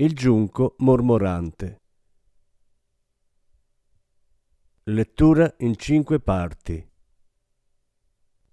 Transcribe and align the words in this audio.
il 0.00 0.14
giunco 0.14 0.76
mormorante. 0.78 1.82
Lettura 4.84 5.54
in 5.58 5.76
cinque 5.76 6.18
parti. 6.20 6.90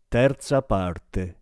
Terza 0.09 0.61
parte. 0.61 1.36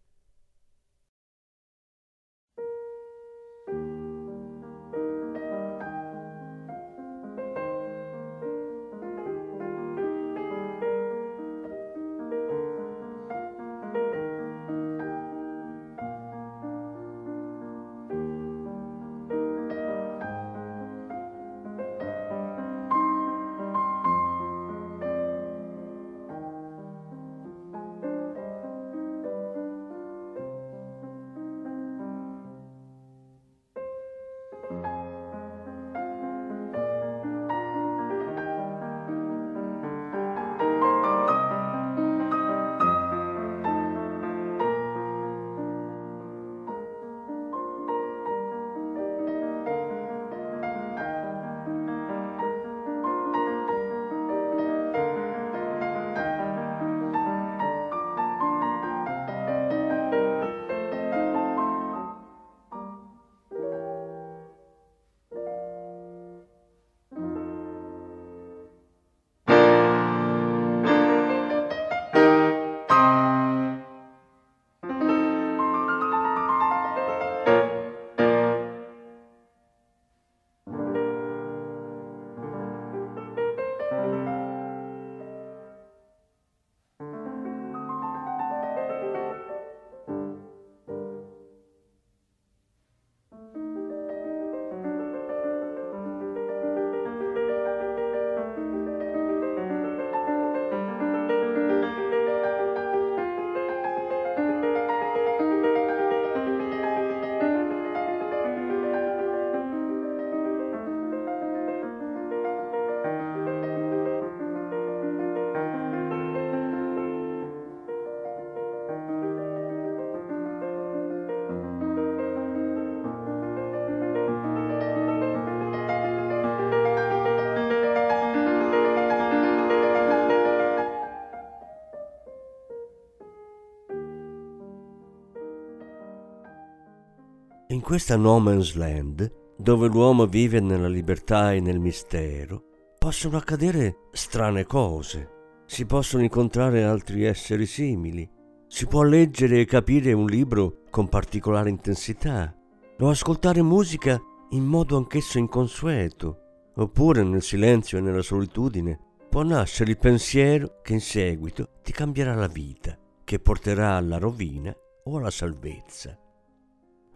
Questa 137.86 138.16
no 138.16 138.40
man's 138.40 138.74
land, 138.74 139.31
dove 139.56 139.88
l'uomo 139.88 140.25
vive 140.25 140.60
nella 140.60 140.88
libertà 140.88 141.54
e 141.54 141.60
nel 141.60 141.80
mistero, 141.80 142.63
possono 142.98 143.38
accadere 143.38 144.07
strane 144.12 144.66
cose, 144.66 145.30
si 145.68 145.86
possono 145.86 146.24
incontrare 146.24 146.84
altri 146.84 147.25
esseri 147.25 147.68
simili, 147.68 148.28
si 148.68 148.88
può 148.88 149.04
leggere 149.04 149.60
e 149.60 149.66
capire 149.66 150.13
un 150.13 150.25
libro 150.25 150.78
con 150.90 151.07
particolare 151.07 151.69
intensità, 151.69 152.51
o 152.98 153.07
ascoltare 153.07 153.62
musica 153.62 154.19
in 154.50 154.63
modo 154.63 154.98
anch'esso 154.98 155.38
inconsueto, 155.38 156.40
oppure 156.78 157.22
nel 157.22 157.44
silenzio 157.44 158.00
e 158.00 158.02
nella 158.02 158.24
solitudine 158.24 159.00
può 159.30 159.44
nascere 159.44 159.92
il 159.92 160.00
pensiero 160.00 160.80
che 160.81 160.94
in 160.94 161.02
seguito 161.02 161.69
ti 161.84 161.92
cambierà 161.92 162.34
la 162.34 162.48
vita, 162.48 162.98
che 163.24 163.38
porterà 163.38 163.94
alla 163.94 164.18
rovina 164.18 164.75
o 165.04 165.18
alla 165.18 165.30
salvezza. 165.30 166.18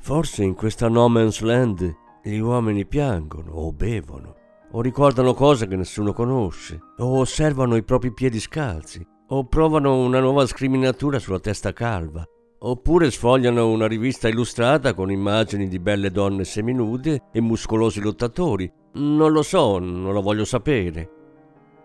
Forse 0.02 0.44
in 0.44 0.56
questa 0.56 0.88
no 0.88 1.08
man's 1.08 1.42
land 1.42 1.96
gli 2.24 2.38
uomini 2.38 2.86
piangono 2.86 3.52
o 3.52 3.72
bevono, 3.72 4.36
o 4.72 4.82
ricordano 4.82 5.34
cose 5.34 5.68
che 5.68 5.76
nessuno 5.76 6.14
conosce, 6.14 6.80
o 6.98 7.20
osservano 7.20 7.76
i 7.76 7.84
propri 7.84 8.12
piedi 8.12 8.40
scalzi, 8.40 9.06
o 9.28 9.46
provano 9.46 9.98
una 9.98 10.20
nuova 10.20 10.48
scriminatura 10.48 11.20
sulla 11.20 11.40
testa 11.40 11.74
calva, 11.74 12.26
oppure 12.60 13.12
sfogliano 13.12 13.70
una 13.70 13.88
rivista 13.88 14.28
illustrata 14.28 14.94
con 14.94 15.12
immagini 15.12 15.68
di 15.68 15.80
belle 15.80 16.10
donne 16.12 16.44
seminude 16.44 17.24
e 17.32 17.42
muscolosi 17.42 18.02
lottatori. 18.02 18.72
Non 18.94 19.32
lo 19.32 19.44
so, 19.44 19.78
non 19.80 20.12
lo 20.12 20.22
voglio 20.22 20.46
sapere. 20.46 21.10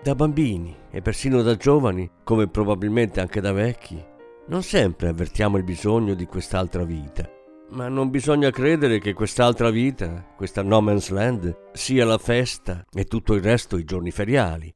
Da 0.02 0.14
bambini 0.14 0.74
e 0.90 1.02
persino 1.02 1.42
da 1.42 1.56
giovani, 1.56 2.08
come 2.22 2.48
probabilmente 2.48 3.20
anche 3.20 3.40
da 3.40 3.52
vecchi, 3.52 4.02
non 4.46 4.62
sempre 4.62 5.08
avvertiamo 5.08 5.58
il 5.58 5.64
bisogno 5.64 6.14
di 6.14 6.26
quest'altra 6.26 6.84
vita 6.84 7.42
ma 7.74 7.88
non 7.88 8.10
bisogna 8.10 8.50
credere 8.50 8.98
che 8.98 9.12
quest'altra 9.12 9.70
vita, 9.70 10.24
questa 10.36 10.62
no 10.62 10.80
man's 10.80 11.10
land, 11.10 11.70
sia 11.72 12.04
la 12.04 12.18
festa 12.18 12.84
e 12.92 13.04
tutto 13.04 13.34
il 13.34 13.42
resto 13.42 13.76
i 13.76 13.84
giorni 13.84 14.10
feriali. 14.10 14.72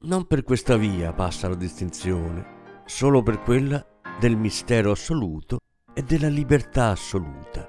Non 0.00 0.26
per 0.26 0.44
questa 0.44 0.76
via 0.76 1.12
passa 1.12 1.48
la 1.48 1.54
distinzione, 1.54 2.82
solo 2.84 3.22
per 3.22 3.40
quella 3.40 3.84
del 4.20 4.36
mistero 4.36 4.90
assoluto 4.90 5.58
e 5.94 6.02
della 6.02 6.28
libertà 6.28 6.90
assoluta. 6.90 7.68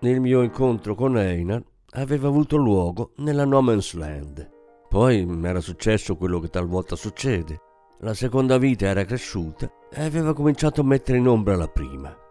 Il 0.00 0.20
mio 0.20 0.42
incontro 0.42 0.94
con 0.94 1.18
Einar 1.18 1.62
aveva 1.90 2.28
avuto 2.28 2.56
luogo 2.56 3.12
nella 3.16 3.44
no 3.44 3.60
man's 3.60 3.92
land. 3.94 4.50
Poi 4.88 5.24
mi 5.26 5.46
era 5.46 5.60
successo 5.60 6.16
quello 6.16 6.40
che 6.40 6.48
talvolta 6.48 6.96
succede. 6.96 7.60
La 8.00 8.14
seconda 8.14 8.56
vita 8.58 8.86
era 8.86 9.04
cresciuta 9.04 9.70
e 9.90 10.04
aveva 10.04 10.32
cominciato 10.34 10.80
a 10.80 10.84
mettere 10.84 11.18
in 11.18 11.28
ombra 11.28 11.56
la 11.56 11.68
prima. 11.68 12.24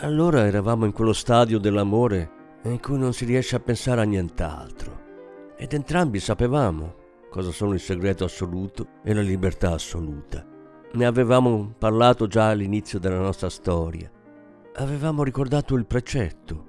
Allora 0.00 0.44
eravamo 0.44 0.84
in 0.84 0.92
quello 0.92 1.14
stadio 1.14 1.58
dell'amore 1.58 2.30
in 2.64 2.80
cui 2.80 2.98
non 2.98 3.14
si 3.14 3.24
riesce 3.24 3.56
a 3.56 3.60
pensare 3.60 4.02
a 4.02 4.04
nient'altro. 4.04 5.04
Ed 5.56 5.72
entrambi 5.72 6.20
sapevamo 6.20 7.04
cosa 7.30 7.50
sono 7.50 7.72
il 7.72 7.80
segreto 7.80 8.24
assoluto 8.24 8.88
e 9.02 9.14
la 9.14 9.22
libertà 9.22 9.72
assoluta. 9.72 10.44
Ne 10.92 11.06
avevamo 11.06 11.72
parlato 11.78 12.26
già 12.26 12.50
all'inizio 12.50 12.98
della 12.98 13.20
nostra 13.20 13.48
storia. 13.48 14.10
Avevamo 14.74 15.22
ricordato 15.22 15.74
il 15.76 15.86
precetto. 15.86 16.64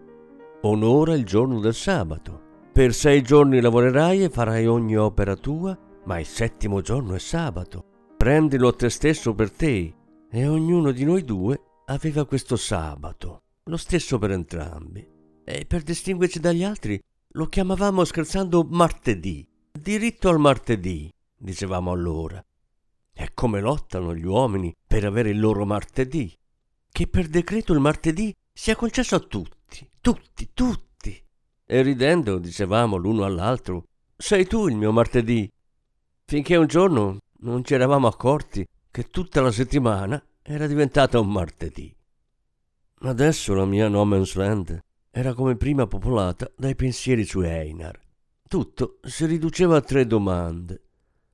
Onora 0.61 1.13
il 1.13 1.25
giorno 1.25 1.59
del 1.59 1.73
sabato. 1.73 2.41
Per 2.71 2.93
sei 2.93 3.21
giorni 3.23 3.59
lavorerai 3.59 4.23
e 4.23 4.29
farai 4.29 4.67
ogni 4.67 4.95
opera 4.95 5.35
tua, 5.35 5.77
ma 6.05 6.17
il 6.17 6.25
settimo 6.25 6.79
giorno 6.79 7.13
è 7.13 7.19
sabato. 7.19 7.83
Prendilo 8.15 8.69
a 8.69 8.73
te 8.73 8.89
stesso 8.89 9.35
per 9.35 9.51
te 9.51 9.93
e 10.29 10.47
ognuno 10.47 10.91
di 10.91 11.03
noi 11.03 11.23
due 11.25 11.61
aveva 11.89 12.25
questo 12.25 12.55
sabato, 12.55 13.43
lo 13.63 13.77
stesso 13.77 14.17
per 14.17 14.31
entrambi, 14.31 15.07
e 15.43 15.65
per 15.65 15.83
distinguerci 15.83 16.39
dagli 16.39 16.63
altri 16.63 17.01
lo 17.31 17.45
chiamavamo 17.45 18.03
scherzando 18.03 18.67
martedì, 18.69 19.47
diritto 19.71 20.29
al 20.29 20.39
martedì, 20.39 21.09
dicevamo 21.37 21.91
allora. 21.91 22.43
E 23.13 23.31
come 23.33 23.61
lottano 23.61 24.13
gli 24.13 24.25
uomini 24.25 24.73
per 24.85 25.05
avere 25.05 25.29
il 25.29 25.39
loro 25.39 25.65
martedì, 25.65 26.33
che 26.91 27.07
per 27.07 27.27
decreto 27.27 27.73
il 27.73 27.79
martedì 27.79 28.35
sia 28.51 28.75
concesso 28.75 29.15
a 29.15 29.19
tutti, 29.19 29.89
tutti, 30.01 30.49
tutti. 30.53 31.23
E 31.65 31.81
ridendo 31.81 32.37
dicevamo 32.37 32.97
l'uno 32.97 33.23
all'altro, 33.23 33.85
sei 34.15 34.45
tu 34.45 34.67
il 34.67 34.75
mio 34.75 34.91
martedì. 34.91 35.49
Finché 36.25 36.57
un 36.57 36.67
giorno 36.67 37.19
non 37.39 37.63
ci 37.63 37.73
eravamo 37.73 38.07
accorti 38.07 38.67
che 38.91 39.03
tutta 39.03 39.41
la 39.41 39.51
settimana 39.51 40.21
era 40.49 40.65
diventata 40.65 41.19
un 41.19 41.29
martedì. 41.29 41.93
Adesso 42.99 43.53
la 43.53 43.65
mia 43.65 43.89
No 43.89 44.05
Man's 44.05 44.33
Land 44.35 44.79
era 45.11 45.33
come 45.33 45.57
prima 45.57 45.87
popolata 45.87 46.49
dai 46.55 46.73
pensieri 46.73 47.25
su 47.25 47.41
Einar. 47.41 47.99
Tutto 48.47 48.99
si 49.01 49.25
riduceva 49.25 49.75
a 49.75 49.81
tre 49.81 50.07
domande. 50.07 50.83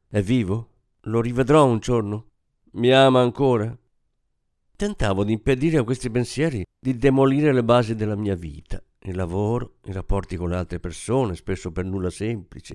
È 0.08 0.20
vivo? 0.20 0.70
Lo 1.02 1.22
rivedrò 1.22 1.64
un 1.64 1.78
giorno? 1.78 2.32
Mi 2.72 2.92
ama 2.92 3.22
ancora? 3.22 3.78
Tentavo 4.76 5.24
di 5.24 5.34
impedire 5.34 5.78
a 5.78 5.84
questi 5.84 6.10
pensieri 6.10 6.66
di 6.80 6.98
demolire 6.98 7.54
le 7.54 7.64
basi 7.64 7.94
della 7.94 8.16
mia 8.16 8.34
vita, 8.34 8.84
il 9.02 9.16
lavoro, 9.16 9.76
i 9.84 9.92
rapporti 9.92 10.38
con 10.38 10.50
le 10.50 10.56
altre 10.56 10.80
persone, 10.80 11.36
spesso 11.36 11.72
per 11.72 11.86
nulla 11.86 12.10
semplici. 12.10 12.74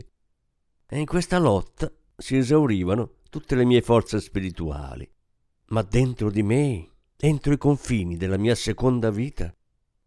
E 0.87 0.99
in 1.00 1.05
questa 1.05 1.41
lotta 1.41 1.93
si 2.17 2.37
esaurivano 2.37 3.14
tutte 3.29 3.56
le 3.56 3.64
mie 3.64 3.82
forze 3.82 4.20
spirituali. 4.20 5.11
Ma 5.70 5.82
dentro 5.82 6.31
di 6.31 6.43
me 6.43 6.88
entro 7.17 7.53
i 7.53 7.59
confini 7.59 8.17
della 8.17 8.38
mia 8.38 8.55
seconda 8.55 9.11
vita, 9.11 9.55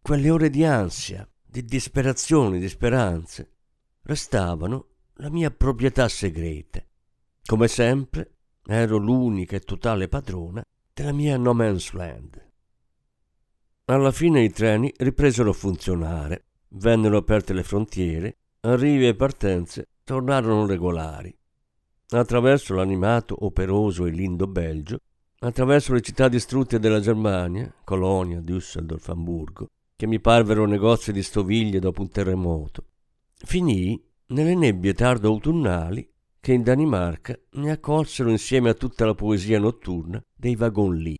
quelle 0.00 0.30
ore 0.30 0.50
di 0.50 0.64
ansia, 0.64 1.28
di 1.44 1.64
disperazione, 1.64 2.58
di 2.58 2.68
speranze, 2.68 3.50
restavano 4.02 4.88
la 5.16 5.30
mia 5.30 5.50
proprietà 5.52 6.08
segreta. 6.08 6.84
Come 7.44 7.68
sempre, 7.68 8.38
ero 8.66 8.96
l'unica 8.96 9.54
e 9.54 9.60
totale 9.60 10.08
padrona 10.08 10.64
della 10.92 11.12
mia 11.12 11.36
no 11.36 11.52
man's 11.52 11.92
land. 11.92 12.50
Alla 13.84 14.10
fine 14.10 14.42
i 14.42 14.50
treni 14.50 14.92
ripresero 14.96 15.50
a 15.50 15.54
funzionare, 15.54 16.46
vennero 16.70 17.18
aperte 17.18 17.52
le 17.52 17.62
frontiere, 17.62 18.38
arrivi 18.60 19.06
e 19.06 19.14
partenze 19.14 19.90
tornarono 20.02 20.66
regolari. 20.66 21.36
Attraverso 22.08 22.74
l'animato, 22.74 23.44
operoso 23.44 24.06
e 24.06 24.10
lindo 24.10 24.46
Belgio 24.48 24.98
attraverso 25.46 25.92
le 25.92 26.00
città 26.00 26.28
distrutte 26.28 26.78
della 26.78 27.00
Germania, 27.00 27.72
Colonia, 27.84 28.40
Düsseldorf, 28.40 29.08
Hamburgo, 29.08 29.66
che 29.96 30.06
mi 30.06 30.20
parvero 30.20 30.66
negozi 30.66 31.12
di 31.12 31.22
stoviglie 31.22 31.80
dopo 31.80 32.02
un 32.02 32.10
terremoto, 32.10 32.84
finii 33.34 34.00
nelle 34.26 34.54
nebbie 34.54 34.94
tardo 34.94 35.28
autunnali 35.28 36.08
che 36.40 36.52
in 36.52 36.62
Danimarca 36.62 37.38
mi 37.52 37.70
accolsero 37.70 38.30
insieme 38.30 38.70
a 38.70 38.74
tutta 38.74 39.04
la 39.04 39.14
poesia 39.14 39.58
notturna 39.58 40.20
dei 40.34 40.56
vagon 40.56 40.96
lì, 40.96 41.16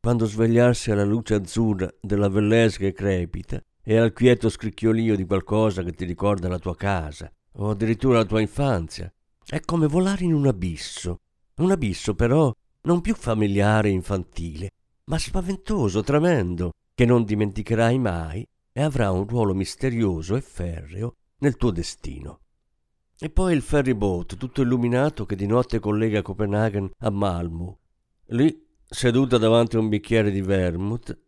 quando 0.00 0.26
svegliarsi 0.26 0.90
alla 0.90 1.04
luce 1.04 1.34
azzurra 1.34 1.92
della 2.00 2.28
Vellese 2.28 2.78
che 2.78 2.92
crepita 2.92 3.62
e 3.82 3.96
al 3.96 4.12
quieto 4.12 4.48
scricchiolio 4.48 5.16
di 5.16 5.24
qualcosa 5.24 5.82
che 5.82 5.92
ti 5.92 6.04
ricorda 6.04 6.48
la 6.48 6.58
tua 6.58 6.76
casa 6.76 7.30
o 7.52 7.70
addirittura 7.70 8.18
la 8.18 8.24
tua 8.24 8.40
infanzia, 8.40 9.12
è 9.46 9.60
come 9.60 9.86
volare 9.86 10.24
in 10.24 10.34
un 10.34 10.46
abisso, 10.46 11.20
un 11.56 11.70
abisso 11.70 12.14
però 12.14 12.52
non 12.82 13.00
più 13.00 13.14
familiare 13.14 13.88
e 13.88 13.92
infantile, 13.92 14.70
ma 15.04 15.18
spaventoso, 15.18 16.02
tremendo, 16.02 16.72
che 16.94 17.04
non 17.04 17.24
dimenticherai 17.24 17.98
mai 17.98 18.46
e 18.72 18.82
avrà 18.82 19.10
un 19.10 19.26
ruolo 19.26 19.54
misterioso 19.54 20.36
e 20.36 20.40
ferreo 20.40 21.14
nel 21.38 21.56
tuo 21.56 21.70
destino. 21.70 22.40
E 23.18 23.30
poi 23.30 23.54
il 23.54 23.62
ferry 23.62 23.94
boat, 23.94 24.36
tutto 24.36 24.62
illuminato, 24.62 25.26
che 25.26 25.34
di 25.34 25.46
notte 25.46 25.80
collega 25.80 26.22
Copenaghen 26.22 26.90
a 26.98 27.10
Malmo. 27.10 27.78
Lì, 28.26 28.66
seduta 28.84 29.38
davanti 29.38 29.76
a 29.76 29.80
un 29.80 29.88
bicchiere 29.88 30.30
di 30.30 30.40
vermouth, 30.40 31.18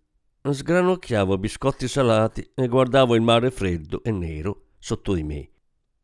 sgranocchiavo 0.42 1.36
biscotti 1.36 1.88
salati 1.88 2.48
e 2.54 2.68
guardavo 2.68 3.14
il 3.14 3.22
mare 3.22 3.50
freddo 3.50 4.02
e 4.02 4.10
nero 4.10 4.68
sotto 4.78 5.14
di 5.14 5.22
me. 5.22 5.50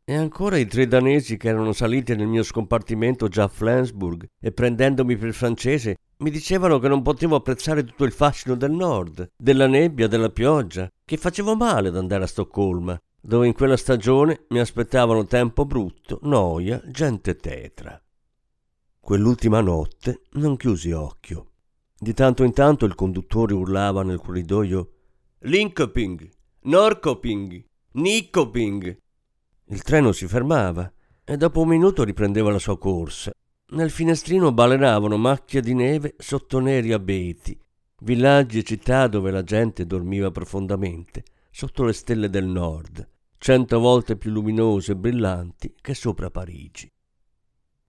E 0.09 0.15
ancora 0.15 0.55
i 0.55 0.65
tre 0.65 0.87
danesi 0.87 1.35
che 1.35 1.49
erano 1.49 1.73
saliti 1.73 2.15
nel 2.15 2.27
mio 2.27 2.41
scompartimento 2.41 3.27
già 3.27 3.43
a 3.43 3.47
Flensburg 3.49 4.25
e 4.39 4.53
prendendomi 4.53 5.17
per 5.17 5.33
francese 5.33 5.97
mi 6.19 6.31
dicevano 6.31 6.79
che 6.79 6.87
non 6.87 7.01
potevo 7.01 7.35
apprezzare 7.35 7.83
tutto 7.83 8.05
il 8.05 8.13
fascino 8.13 8.55
del 8.55 8.71
nord, 8.71 9.31
della 9.35 9.67
nebbia, 9.67 10.07
della 10.07 10.29
pioggia, 10.29 10.89
che 11.03 11.17
facevo 11.17 11.57
male 11.57 11.89
ad 11.89 11.97
andare 11.97 12.23
a 12.23 12.27
Stoccolma, 12.27 12.97
dove 13.19 13.47
in 13.47 13.53
quella 13.53 13.75
stagione 13.75 14.45
mi 14.47 14.59
aspettavano 14.59 15.25
tempo 15.25 15.65
brutto, 15.65 16.19
noia, 16.21 16.81
gente 16.85 17.35
tetra. 17.35 18.01
Quell'ultima 19.01 19.59
notte 19.59 20.21
non 20.35 20.55
chiusi 20.55 20.93
occhio. 20.93 21.49
Di 21.99 22.13
tanto 22.13 22.45
in 22.45 22.53
tanto 22.53 22.85
il 22.85 22.95
conduttore 22.95 23.53
urlava 23.53 24.03
nel 24.03 24.19
corridoio 24.19 24.89
Linkoping, 25.39 26.29
Norkoping, 26.61 27.65
Nikoping 27.91 28.97
il 29.69 29.81
treno 29.81 30.13
si 30.13 30.27
fermava 30.27 30.89
e 31.25 31.35
dopo 31.35 31.61
un 31.61 31.67
minuto 31.67 32.03
riprendeva 32.03 32.51
la 32.51 32.59
sua 32.59 32.77
corsa. 32.77 33.31
Nel 33.69 33.91
finestrino 33.91 34.53
baleravano 34.53 35.17
macchie 35.17 35.59
di 35.59 35.73
neve 35.73 36.15
sotto 36.17 36.59
neri 36.59 36.93
abeti, 36.93 37.59
villaggi 37.99 38.59
e 38.59 38.63
città 38.63 39.07
dove 39.07 39.29
la 39.29 39.43
gente 39.43 39.85
dormiva 39.85 40.31
profondamente, 40.31 41.25
sotto 41.51 41.83
le 41.83 41.91
stelle 41.91 42.29
del 42.29 42.45
nord, 42.45 43.05
cento 43.37 43.79
volte 43.79 44.15
più 44.15 44.31
luminose 44.31 44.93
e 44.93 44.95
brillanti 44.95 45.75
che 45.81 45.93
sopra 45.93 46.29
Parigi. 46.29 46.89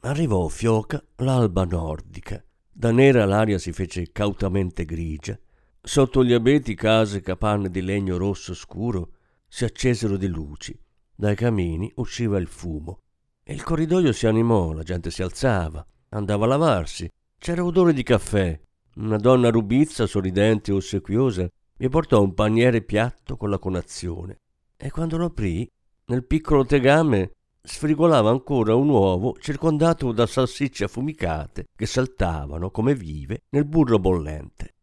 Arrivò 0.01 0.49
fioca 0.49 1.01
l'alba 1.17 1.65
nordica. 1.65 2.43
Da 2.73 2.91
nera 2.91 3.25
l'aria 3.25 3.59
si 3.59 3.73
fece 3.73 4.11
cautamente 4.11 4.85
grigia. 4.85 5.39
Sotto 5.81 6.25
gli 6.25 6.33
abeti 6.33 6.75
case 6.75 7.19
e 7.19 7.21
capanne 7.21 7.71
di 7.71 7.83
legno 7.83 8.17
rosso 8.17 8.55
scuro 8.55 9.13
si 9.49 9.65
accesero 9.65 10.17
di 10.17 10.27
luci 10.27 10.77
dai 11.21 11.35
camini 11.35 11.91
usciva 11.97 12.39
il 12.39 12.47
fumo 12.47 13.01
e 13.43 13.53
il 13.53 13.65
corridoio 13.65 14.13
si 14.13 14.29
animò, 14.29 14.73
la 14.73 14.85
gente 14.85 15.11
si 15.11 15.21
alzava, 15.21 15.85
andava 16.11 16.45
a 16.45 16.49
lavarsi, 16.49 17.11
c'era 17.37 17.65
odore 17.65 17.93
di 17.93 18.05
caffè. 18.05 18.59
Una 18.97 19.17
donna 19.17 19.51
rubizza, 19.51 20.07
sorridente 20.07 20.71
e 20.71 20.75
ossequiosa, 20.75 21.49
mi 21.79 21.89
portò 21.89 22.23
un 22.23 22.35
paniere 22.35 22.83
piatto 22.83 23.37
con 23.37 23.51
la 23.51 23.59
conazione 23.59 24.39
e 24.77 24.93
quando 24.93 25.17
lo 25.17 25.25
aprì, 25.25 25.69
nel 26.07 26.25
piccolo 26.25 26.65
tegame 26.65 27.33
sfrigolava 27.63 28.31
ancora 28.31 28.77
un 28.77 28.89
uovo 28.89 29.37
circondato 29.41 30.13
da 30.13 30.27
salsicce 30.27 30.85
affumicate 30.85 31.67
che 31.75 31.87
saltavano 31.87 32.71
come 32.71 32.95
vive 32.95 33.43
nel 33.51 33.65
burro 33.65 33.99
bollente. 33.99 34.75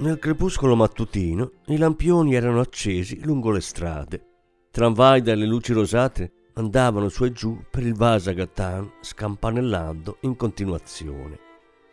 Nel 0.00 0.18
crepuscolo 0.18 0.76
mattutino 0.76 1.52
i 1.66 1.76
lampioni 1.76 2.34
erano 2.34 2.60
accesi 2.60 3.22
lungo 3.22 3.50
le 3.50 3.60
strade. 3.60 4.24
Tramvai 4.70 5.20
dalle 5.20 5.44
luci 5.44 5.74
rosate 5.74 6.32
andavano 6.54 7.10
su 7.10 7.26
e 7.26 7.32
giù 7.32 7.62
per 7.70 7.84
il 7.84 7.94
Vasagatan 7.94 8.92
scampanellando 9.02 10.16
in 10.20 10.36
continuazione. 10.36 11.38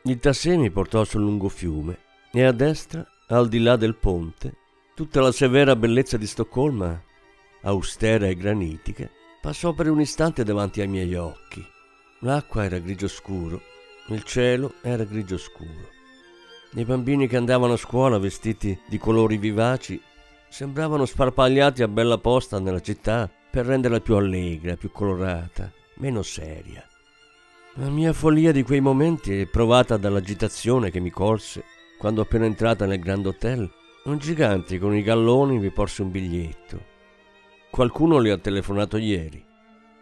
Il 0.03 0.19
tassè 0.19 0.55
mi 0.55 0.71
portò 0.71 1.03
sul 1.03 1.19
lungo 1.19 1.49
fiume 1.49 1.99
e 2.31 2.43
a 2.43 2.53
destra, 2.53 3.05
al 3.27 3.49
di 3.49 3.59
là 3.59 3.75
del 3.75 3.95
ponte, 3.95 4.55
tutta 4.95 5.19
la 5.19 5.33
severa 5.33 5.75
bellezza 5.75 6.15
di 6.15 6.27
Stoccolma, 6.27 7.03
austera 7.63 8.27
e 8.27 8.35
granitica, 8.35 9.09
passò 9.41 9.73
per 9.73 9.89
un 9.89 9.99
istante 9.99 10.45
davanti 10.45 10.79
ai 10.79 10.87
miei 10.87 11.13
occhi. 11.15 11.61
L'acqua 12.21 12.63
era 12.63 12.79
grigio 12.79 13.09
scuro, 13.09 13.61
il 14.07 14.23
cielo 14.23 14.75
era 14.81 15.03
grigio 15.03 15.37
scuro. 15.37 15.96
I 16.73 16.83
bambini 16.83 17.27
che 17.27 17.37
andavano 17.37 17.73
a 17.73 17.77
scuola 17.77 18.19
vestiti 18.19 18.77
di 18.87 18.97
colori 18.97 19.37
vivaci 19.37 19.99
sembravano 20.49 21.05
sparpagliati 21.05 21.81
a 21.81 21.87
bella 21.87 22.17
posta 22.17 22.59
nella 22.59 22.81
città 22.81 23.29
per 23.49 23.65
renderla 23.65 24.01
più 24.01 24.15
allegra, 24.15 24.75
più 24.75 24.91
colorata, 24.91 25.71
meno 25.95 26.21
seria. 26.21 26.85
La 27.75 27.89
mia 27.89 28.11
follia 28.11 28.51
di 28.51 28.63
quei 28.63 28.81
momenti 28.81 29.39
è 29.39 29.45
provata 29.47 29.97
dall'agitazione 29.97 30.91
che 30.91 30.99
mi 30.99 31.09
colse 31.09 31.63
quando 31.97 32.21
appena 32.21 32.45
entrata 32.45 32.85
nel 32.85 32.99
Grand 32.99 33.25
Hotel 33.25 33.71
un 34.03 34.17
gigante 34.17 34.77
con 34.77 34.95
i 34.95 35.01
galloni 35.01 35.59
mi 35.59 35.69
porse 35.71 36.01
un 36.01 36.11
biglietto. 36.11 36.95
Qualcuno 37.69 38.19
le 38.19 38.31
ha 38.31 38.37
telefonato 38.37 38.97
ieri. 38.97 39.43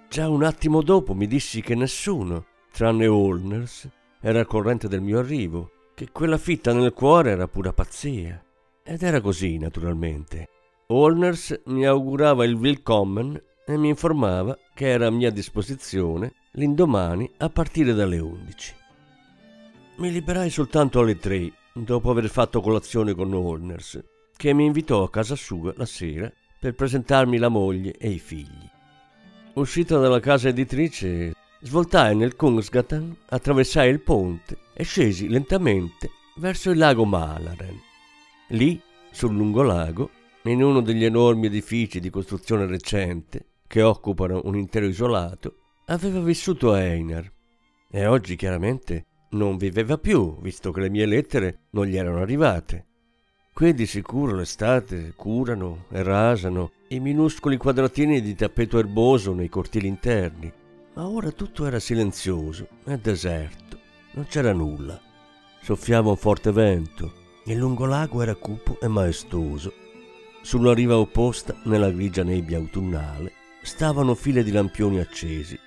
Già 0.10 0.29
un 0.29 0.43
attimo 0.43 0.81
dopo 0.81 1.13
mi 1.13 1.27
dissi 1.27 1.62
che 1.62 1.75
nessuno, 1.75 2.45
tranne 2.72 3.07
Holners, 3.07 3.89
era 4.19 4.39
al 4.39 4.48
corrente 4.48 4.88
del 4.88 5.01
mio 5.01 5.19
arrivo, 5.19 5.72
che 5.96 6.12
quella 6.12 6.38
fitta 6.38 6.74
nel 6.74 6.92
cuore 6.92 7.32
era 7.32 7.48
pura 7.48 7.72
pazzia. 7.72 8.44
Ed 8.84 9.02
era 9.02 9.22
così, 9.22 9.58
naturalmente. 9.58 10.50
Holners 10.88 11.62
mi 11.68 11.86
augurava 11.86 12.44
il 12.44 12.54
willkommen 12.54 13.42
e 13.66 13.78
mi 13.78 13.88
informava 13.88 14.56
che 14.74 14.90
era 14.90 15.08
a 15.08 15.12
mia 15.12 15.32
disposizione 15.32 16.34
l'indomani 16.52 17.32
a 17.38 17.50
partire 17.50 17.94
dalle 17.94 18.20
11. 18.20 18.75
Mi 19.96 20.12
liberai 20.12 20.50
soltanto 20.50 21.00
alle 21.00 21.18
3, 21.18 21.52
dopo 21.74 22.12
aver 22.12 22.28
fatto 22.30 22.60
colazione 22.60 23.16
con 23.16 23.34
Holners, 23.34 24.04
che 24.36 24.54
mi 24.54 24.66
invitò 24.66 25.02
a 25.04 25.10
casa 25.10 25.36
sua 25.36 25.74
la 25.78 25.86
sera 25.86 26.32
per 26.60 26.75
presentarmi 26.75 27.38
la 27.38 27.48
moglie 27.50 27.94
e 27.98 28.10
i 28.10 28.20
figli. 28.20 28.70
Uscita 29.54 29.98
dalla 29.98 30.20
casa 30.20 30.50
editrice, 30.50 31.34
svoltai 31.65 32.15
nel 32.15 32.36
Kungsgatan, 32.36 33.15
attraversai 33.29 33.89
il 33.89 34.00
ponte 34.00 34.57
e 34.74 34.84
scesi 34.84 35.27
lentamente 35.27 36.12
verso 36.36 36.69
il 36.69 36.77
lago 36.77 37.05
Malaren. 37.05 37.81
Lì, 38.50 38.79
sul 39.12 39.34
lungolago, 39.34 40.12
in 40.43 40.62
uno 40.62 40.81
degli 40.81 41.03
enormi 41.03 41.48
edifici 41.48 42.00
di 42.00 42.12
costruzione 42.12 42.67
recente 42.67 43.48
che 43.65 43.81
occupano 43.81 44.41
un 44.43 44.55
intero 44.55 44.86
isolato, 44.86 45.55
aveva 45.86 46.19
vissuto 46.19 46.75
Einar 46.75 47.31
e 47.89 48.05
oggi 48.05 48.36
chiaramente 48.36 49.05
non 49.31 49.57
viveva 49.57 49.98
più, 49.98 50.39
visto 50.41 50.72
che 50.72 50.81
le 50.81 50.89
mie 50.91 51.07
lettere 51.07 51.62
non 51.72 51.88
gli 51.88 51.98
erano 51.98 52.22
arrivate. 52.22 52.86
Qui 53.51 53.74
di 53.74 53.88
sicuro 53.88 54.36
l'estate 54.36 55.13
curano 55.15 55.86
e 55.89 56.03
rasano 56.03 56.74
i 56.89 57.00
minuscoli 57.00 57.57
quadratini 57.57 58.22
di 58.22 58.36
tappeto 58.36 58.77
erboso 58.77 59.34
nei 59.34 59.50
cortili 59.50 59.88
interni, 59.88 60.51
ma 60.96 61.08
ora 61.08 61.32
tutto 61.32 61.66
era 61.66 61.80
silenzioso 61.80 62.68
e 62.86 62.98
deserto, 62.98 63.80
non 64.14 64.25
c'era 64.28 64.54
nulla. 64.54 65.00
Soffiava 65.62 66.10
un 66.10 66.18
forte 66.18 66.52
vento, 66.52 67.14
il 67.46 67.58
lungolago 67.58 68.22
era 68.22 68.36
cupo 68.36 68.80
e 68.82 68.88
maestoso 68.88 69.84
sulla 70.46 70.75
riva 70.75 71.00
opposta, 71.00 71.56
nella 71.64 71.90
grigia 71.90 72.22
nebbia 72.22 72.60
autunnale, 72.60 73.32
stavano 73.64 74.14
file 74.14 74.44
di 74.44 74.52
lampioni 74.52 75.00
accesi. 75.00 75.58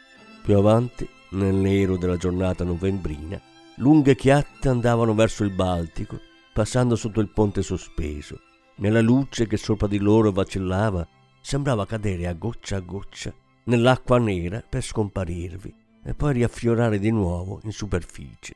Più 0.40 0.56
avanti, 0.56 1.06
nel 1.30 1.52
nero 1.52 1.96
della 1.96 2.16
giornata 2.16 2.62
novembrina, 2.62 3.40
lunghe 3.78 4.14
chiatte 4.14 4.68
andavano 4.68 5.14
verso 5.14 5.42
il 5.42 5.50
Baltico, 5.50 6.20
passando 6.52 6.94
sotto 6.94 7.18
il 7.18 7.28
ponte 7.28 7.60
sospeso. 7.60 8.38
Nella 8.76 9.00
luce 9.00 9.48
che 9.48 9.56
sopra 9.56 9.88
di 9.88 9.98
loro 9.98 10.30
vacillava, 10.30 11.04
sembrava 11.40 11.84
cadere 11.84 12.28
a 12.28 12.34
goccia 12.34 12.76
a 12.76 12.80
goccia 12.80 13.34
nell'acqua 13.68 14.18
nera 14.18 14.62
per 14.66 14.82
scomparirvi 14.82 15.74
e 16.02 16.14
poi 16.14 16.32
riaffiorare 16.32 16.98
di 16.98 17.10
nuovo 17.10 17.60
in 17.64 17.72
superficie. 17.72 18.54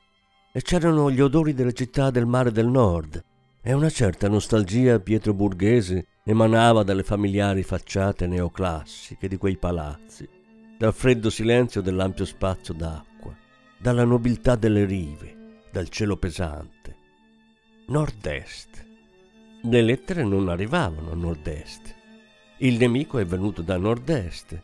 E 0.52 0.62
c'erano 0.62 1.10
gli 1.10 1.20
odori 1.20 1.54
delle 1.54 1.74
città 1.74 2.10
del 2.10 2.26
mare 2.26 2.50
del 2.50 2.66
nord 2.66 3.22
e 3.62 3.72
una 3.72 3.90
certa 3.90 4.28
nostalgia 4.28 4.98
pietroburghese 4.98 6.06
emanava 6.24 6.82
dalle 6.82 7.02
familiari 7.02 7.62
facciate 7.62 8.26
neoclassiche 8.26 9.28
di 9.28 9.36
quei 9.36 9.56
palazzi, 9.56 10.28
dal 10.78 10.94
freddo 10.94 11.30
silenzio 11.30 11.82
dell'ampio 11.82 12.24
spazio 12.24 12.74
d'acqua, 12.74 13.36
dalla 13.78 14.04
nobiltà 14.04 14.56
delle 14.56 14.84
rive, 14.84 15.60
dal 15.70 15.88
cielo 15.88 16.16
pesante. 16.16 16.96
Nord-est. 17.86 18.86
Le 19.64 19.82
lettere 19.82 20.24
non 20.24 20.48
arrivavano 20.48 21.12
a 21.12 21.14
nord-est. 21.14 21.94
Il 22.58 22.78
nemico 22.78 23.18
è 23.18 23.24
venuto 23.24 23.60
da 23.62 23.76
nord-est 23.76 24.60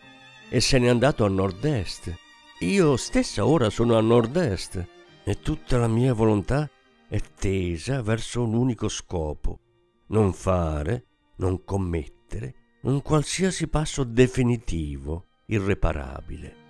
e 0.49 0.61
se 0.61 0.79
n'è 0.79 0.89
andato 0.89 1.25
a 1.25 1.29
nord-est. 1.29 2.15
Io 2.61 2.97
stessa 2.97 3.47
ora 3.47 3.71
sono 3.71 3.97
a 3.97 4.01
nord-est 4.01 4.87
e 5.25 5.41
tutta 5.41 5.79
la 5.79 5.89
mia 5.89 6.13
volontà 6.13 6.69
è 7.09 7.21
tesa 7.39 8.03
verso 8.03 8.43
un 8.43 8.55
unico 8.55 8.89
scopo, 8.89 9.61
non 10.09 10.33
fare 10.33 11.07
non 11.39 11.65
commettere 11.65 12.55
un 12.83 13.03
qualsiasi 13.03 13.69
passo 13.69 14.05
definitivo, 14.05 15.27
irreparabile. 15.47 16.68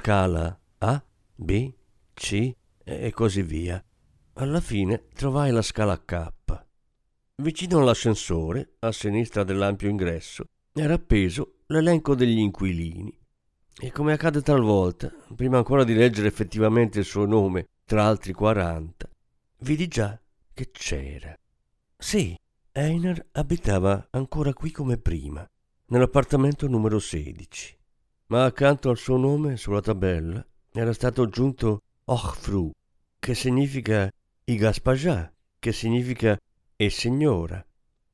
Scala 0.00 0.58
A, 0.78 1.04
B, 1.34 1.74
C 2.14 2.54
e 2.82 3.12
così 3.12 3.42
via. 3.42 3.84
Alla 4.34 4.60
fine 4.62 5.08
trovai 5.12 5.50
la 5.52 5.60
scala 5.60 6.02
K. 6.02 6.32
Vicino 7.42 7.80
all'ascensore, 7.80 8.76
a 8.78 8.92
sinistra 8.92 9.44
dell'ampio 9.44 9.90
ingresso, 9.90 10.44
era 10.72 10.94
appeso 10.94 11.58
l'elenco 11.66 12.14
degli 12.14 12.38
inquilini. 12.38 13.14
E 13.78 13.92
come 13.92 14.14
accade 14.14 14.40
talvolta, 14.40 15.12
prima 15.36 15.58
ancora 15.58 15.84
di 15.84 15.92
leggere 15.92 16.28
effettivamente 16.28 17.00
il 17.00 17.04
suo 17.04 17.26
nome 17.26 17.66
tra 17.84 18.06
altri 18.06 18.32
40, 18.32 19.06
vidi 19.58 19.86
già 19.86 20.18
che 20.54 20.70
c'era. 20.70 21.34
Sì, 21.98 22.34
Einer 22.72 23.28
abitava 23.32 24.08
ancora 24.12 24.54
qui 24.54 24.70
come 24.70 24.96
prima, 24.96 25.46
nell'appartamento 25.88 26.66
numero 26.68 26.98
16. 26.98 27.79
Ma 28.30 28.44
accanto 28.44 28.90
al 28.90 28.96
suo 28.96 29.16
nome, 29.16 29.56
sulla 29.56 29.80
tabella, 29.80 30.44
era 30.72 30.92
stato 30.92 31.22
aggiunto 31.22 31.82
Ochfru, 32.04 32.70
che 33.18 33.34
significa 33.34 34.08
i 34.44 34.54
Gaspajà, 34.54 35.32
che 35.58 35.72
significa 35.72 36.38
e 36.76 36.90
signora, 36.90 37.64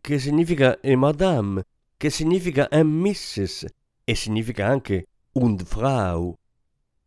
che 0.00 0.18
significa 0.18 0.80
e 0.80 0.96
madame, 0.96 1.66
che 1.98 2.08
significa 2.08 2.68
e 2.68 2.82
missis 2.82 3.66
e 4.04 4.14
significa 4.14 4.66
anche 4.66 5.06
und 5.32 5.62
Frau. 5.64 6.34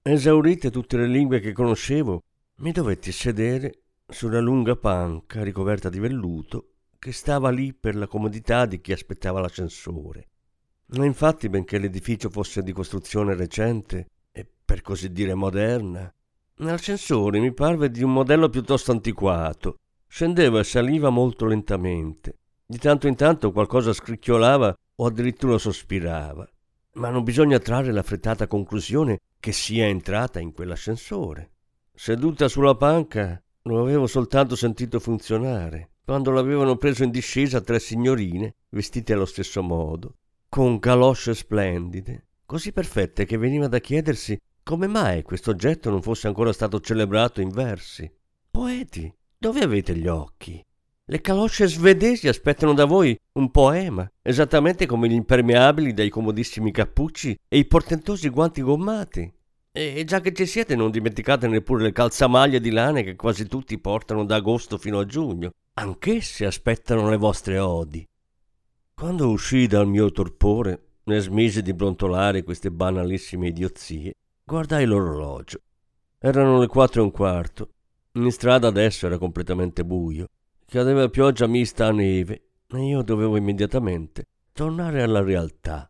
Esaurite 0.04 0.70
tutte 0.70 0.98
le 0.98 1.08
lingue 1.08 1.40
che 1.40 1.52
conoscevo, 1.52 2.22
mi 2.58 2.72
dovetti 2.72 3.12
sedere 3.12 3.86
sulla 4.08 4.40
lunga 4.40 4.76
panca 4.76 5.42
ricoperta 5.42 5.90
di 5.90 5.98
velluto 5.98 6.74
che 7.00 7.12
stava 7.12 7.50
lì 7.50 7.74
per 7.74 7.96
la 7.96 8.06
comodità 8.06 8.68
di 8.68 8.80
chi 8.80 8.92
aspettava 8.92 9.40
l'ascensore. 9.40 10.28
Infatti, 10.94 11.50
benché 11.50 11.78
l'edificio 11.78 12.30
fosse 12.30 12.64
di 12.64 12.72
costruzione 12.72 13.36
recente 13.36 14.08
e 14.32 14.48
per 14.66 14.82
così 14.82 15.12
dire 15.12 15.34
moderna, 15.34 16.12
l'ascensore 16.56 17.40
mi 17.40 17.54
parve 17.54 17.92
di 17.92 18.04
un 18.04 18.14
modello 18.14 18.50
piuttosto 18.50 18.92
antiquato. 18.92 19.78
Scendeva 20.08 20.60
e 20.60 20.64
saliva 20.64 21.10
molto 21.10 21.46
lentamente. 21.46 22.40
Di 22.66 22.78
tanto 22.78 23.08
in 23.08 23.16
tanto 23.16 23.52
qualcosa 23.52 23.94
scricchiolava 23.94 24.76
o 24.96 25.06
addirittura 25.06 25.58
sospirava 25.58 26.50
ma 27.00 27.10
non 27.10 27.24
bisogna 27.24 27.60
trarre 27.60 27.92
la 27.92 28.04
frettata 28.04 28.48
conclusione 28.48 29.20
che 29.40 29.52
sia 29.52 29.86
entrata 29.86 30.40
in 30.40 30.52
quell'ascensore. 30.52 31.52
Seduta 31.94 32.48
sulla 32.48 32.76
panca, 32.76 33.42
lo 33.64 33.82
avevo 33.82 34.06
soltanto 34.08 34.56
sentito 34.56 35.00
funzionare, 35.00 35.92
quando 36.04 36.32
l'avevano 36.32 36.78
preso 36.78 37.04
in 37.04 37.12
discesa 37.12 37.62
tre 37.62 37.80
signorine, 37.80 38.56
vestite 38.70 39.14
allo 39.14 39.26
stesso 39.26 39.62
modo, 39.62 40.16
con 40.50 40.80
calosce 40.80 41.36
splendide, 41.36 42.26
così 42.46 42.72
perfette 42.72 43.26
che 43.26 43.38
veniva 43.38 43.68
da 43.68 43.80
chiedersi 43.80 44.38
come 44.64 44.88
mai 44.88 45.22
questo 45.22 45.52
oggetto 45.52 45.90
non 45.90 46.02
fosse 46.02 46.28
ancora 46.28 46.52
stato 46.52 46.80
celebrato 46.80 47.40
in 47.40 47.50
versi. 47.50 48.12
Poeti, 48.50 49.12
dove 49.38 49.62
avete 49.62 49.96
gli 49.96 50.08
occhi? 50.08 50.64
Le 51.06 51.22
calosce 51.22 51.68
svedesi 51.68 52.28
aspettano 52.28 52.74
da 52.74 52.86
voi 52.86 53.18
un 53.34 53.50
poema, 53.52 54.08
esattamente 54.22 54.86
come 54.86 55.08
gli 55.08 55.14
impermeabili 55.14 55.94
dai 55.94 56.10
comodissimi 56.10 56.72
cappucci 56.72 57.40
e 57.48 57.58
i 57.58 57.66
portentosi 57.66 58.30
guanti 58.30 58.62
gommati. 58.62 59.32
E 59.72 60.04
già 60.04 60.20
che 60.20 60.34
ci 60.34 60.46
siete, 60.46 60.76
non 60.76 60.92
dimenticate 60.92 61.48
neppure 61.48 61.84
le 61.84 61.92
calzamaglie 61.92 62.60
di 62.60 62.72
lane 62.72 63.04
che 63.04 63.16
quasi 63.16 63.48
tutti 63.48 63.80
portano 63.80 64.26
da 64.26 64.36
agosto 64.36 64.78
fino 64.78 65.00
a 65.00 65.06
giugno. 65.06 65.52
Anch'esse 65.74 66.46
aspettano 66.46 67.10
le 67.10 67.18
vostre 67.18 67.58
odi. 67.58 68.06
Quando 69.00 69.30
uscii 69.30 69.66
dal 69.66 69.88
mio 69.88 70.12
torpore 70.12 70.98
e 71.06 71.20
smisi 71.22 71.62
di 71.62 71.74
brontolare 71.74 72.44
queste 72.44 72.70
banalissime 72.70 73.48
idiozie, 73.48 74.12
guardai 74.44 74.84
l'orologio. 74.84 75.62
Erano 76.18 76.60
le 76.60 76.68
quattro 76.68 77.00
e 77.00 77.06
un 77.06 77.12
quarto. 77.12 77.70
In 78.16 78.30
strada 78.30 78.68
adesso 78.68 79.06
era 79.06 79.18
completamente 79.18 79.86
buio 79.86 80.28
Cadeva 80.66 81.08
pioggia 81.08 81.48
mista 81.48 81.86
a 81.86 81.92
neve 81.92 82.50
e 82.68 82.88
io 82.88 83.02
dovevo 83.02 83.38
immediatamente 83.38 84.26
tornare 84.52 85.02
alla 85.02 85.22
realtà. 85.22 85.90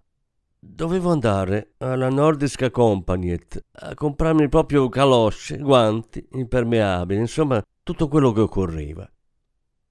Dovevo 0.60 1.10
andare 1.10 1.74
alla 1.80 2.10
Nordiska 2.10 2.70
Compagniet 2.70 3.66
a 3.72 3.96
comprarmi 3.96 4.48
proprio 4.50 4.88
calosce, 4.88 5.58
guanti, 5.58 6.24
impermeabili, 6.34 7.20
insomma 7.20 7.60
tutto 7.82 8.08
quello 8.08 8.32
che 8.34 8.42
occorreva. 8.42 9.12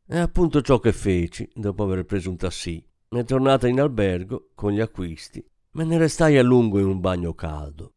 È 0.07 0.17
appunto 0.19 0.63
ciò 0.63 0.79
che 0.79 0.93
feci 0.93 1.51
dopo 1.53 1.83
aver 1.83 2.05
preso 2.05 2.31
un 2.31 2.37
tassì. 2.37 2.88
E 3.11 3.25
tornata 3.25 3.69
in 3.69 3.81
albergo 3.81 4.51
con 4.55 4.73
gli 4.73 4.81
acquisti, 4.81 5.45
me 5.73 5.85
ne 5.85 5.99
restai 5.99 6.39
a 6.39 6.43
lungo 6.43 6.79
in 6.79 6.87
un 6.87 7.01
bagno 7.01 7.35
caldo. 7.35 7.93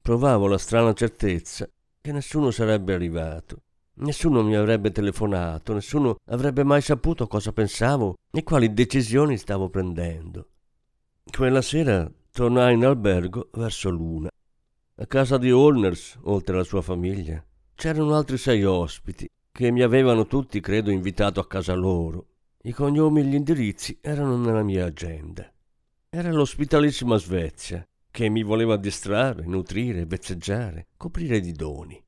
Provavo 0.00 0.46
la 0.46 0.58
strana 0.58 0.92
certezza 0.92 1.68
che 2.00 2.12
nessuno 2.12 2.50
sarebbe 2.50 2.94
arrivato 2.94 3.62
Nessuno 4.00 4.44
mi 4.44 4.54
avrebbe 4.54 4.92
telefonato, 4.92 5.72
nessuno 5.72 6.18
avrebbe 6.26 6.62
mai 6.62 6.80
saputo 6.80 7.26
cosa 7.26 7.52
pensavo 7.52 8.18
e 8.30 8.44
quali 8.44 8.72
decisioni 8.72 9.36
stavo 9.36 9.70
prendendo. 9.70 10.50
Quella 11.28 11.62
sera 11.62 12.08
tornai 12.30 12.74
in 12.74 12.84
albergo 12.84 13.48
verso 13.54 13.90
l'una. 13.90 14.30
A 15.00 15.06
casa 15.06 15.36
di 15.36 15.50
Holners, 15.50 16.16
oltre 16.22 16.54
alla 16.54 16.64
sua 16.64 16.80
famiglia, 16.80 17.44
c'erano 17.74 18.14
altri 18.14 18.38
sei 18.38 18.64
ospiti 18.64 19.28
che 19.50 19.72
mi 19.72 19.82
avevano 19.82 20.26
tutti, 20.26 20.60
credo, 20.60 20.90
invitato 20.90 21.40
a 21.40 21.46
casa 21.48 21.74
loro. 21.74 22.26
I 22.68 22.72
cognomi 22.72 23.20
e 23.20 23.24
gli 23.24 23.34
indirizzi 23.34 23.98
erano 24.00 24.36
nella 24.36 24.62
mia 24.62 24.84
agenda. 24.84 25.50
Era 26.10 26.30
l'ospitalissima 26.30 27.16
Svezia, 27.16 27.86
che 28.10 28.28
mi 28.28 28.42
voleva 28.42 28.76
distrarre, 28.76 29.46
nutrire, 29.46 30.06
vezzeggiare, 30.06 30.88
coprire 30.96 31.40
di 31.40 31.52
doni 31.52 32.02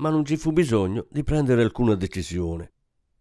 ma 0.00 0.10
non 0.10 0.24
ci 0.24 0.36
fu 0.36 0.50
bisogno 0.50 1.06
di 1.10 1.22
prendere 1.22 1.62
alcuna 1.62 1.94
decisione. 1.94 2.72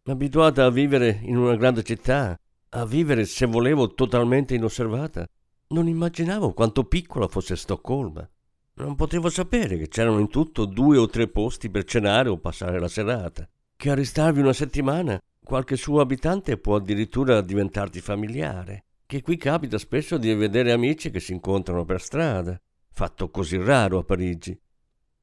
Abituata 0.04 0.66
a 0.66 0.72
vivere 0.72 1.20
in 1.24 1.38
una 1.38 1.56
grande 1.56 1.84
città, 1.84 2.40
a 2.70 2.86
vivere, 2.86 3.26
se 3.26 3.46
volevo, 3.46 3.94
totalmente 3.94 4.56
inosservata, 4.56 5.28
non 5.68 5.88
immaginavo 5.88 6.54
quanto 6.54 6.86
piccola 6.86 7.28
fosse 7.28 7.56
Stoccolma. 7.56 8.28
Non 8.76 8.96
potevo 8.96 9.30
sapere 9.30 9.78
che 9.78 9.90
c'erano 9.90 10.20
in 10.20 10.30
tutto 10.30 10.66
due 10.66 10.98
o 10.98 11.08
tre 11.08 11.28
posti 11.28 11.70
per 11.70 11.84
cenare 11.84 12.30
o 12.30 12.38
passare 12.38 12.80
la 12.80 12.88
serata, 12.88 13.48
che 13.76 13.92
a 13.92 13.94
restarvi 13.94 14.40
una 14.40 14.54
settimana 14.54 15.20
qualche 15.50 15.78
suo 15.78 16.00
abitante 16.00 16.60
può 16.60 16.76
addirittura 16.76 17.42
diventarti 17.42 18.02
familiare, 18.02 18.84
che 19.08 19.24
qui 19.24 19.36
capita 19.36 19.80
spesso 19.80 20.20
di 20.20 20.32
vedere 20.36 20.72
amici 20.72 21.10
che 21.10 21.20
si 21.20 21.32
incontrano 21.32 21.86
per 21.86 22.02
strada, 22.02 22.56
fatto 22.92 23.32
così 23.32 23.58
raro 23.58 23.98
a 23.98 24.04
Parigi. 24.04 24.56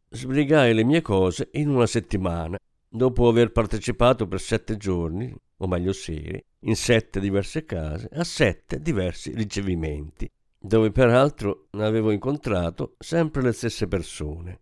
Sbrigai 0.09 0.75
le 0.75 0.83
mie 0.83 1.01
cose 1.01 1.51
in 1.53 1.69
una 1.69 1.87
settimana, 1.87 2.59
dopo 2.89 3.29
aver 3.29 3.53
partecipato 3.53 4.27
per 4.27 4.41
sette 4.41 4.77
giorni, 4.77 5.33
o 5.59 5.67
meglio 5.69 5.93
sere, 5.93 6.47
in 6.63 6.75
sette 6.75 7.21
diverse 7.21 7.65
case, 7.65 8.09
a 8.13 8.25
sette 8.25 8.83
diversi 8.83 9.33
ricevimenti, 9.33 10.29
dove 10.59 10.91
peraltro 10.91 11.69
avevo 11.71 12.11
incontrato 12.11 12.97
sempre 12.99 13.43
le 13.43 13.53
stesse 13.53 13.87
persone. 13.87 14.61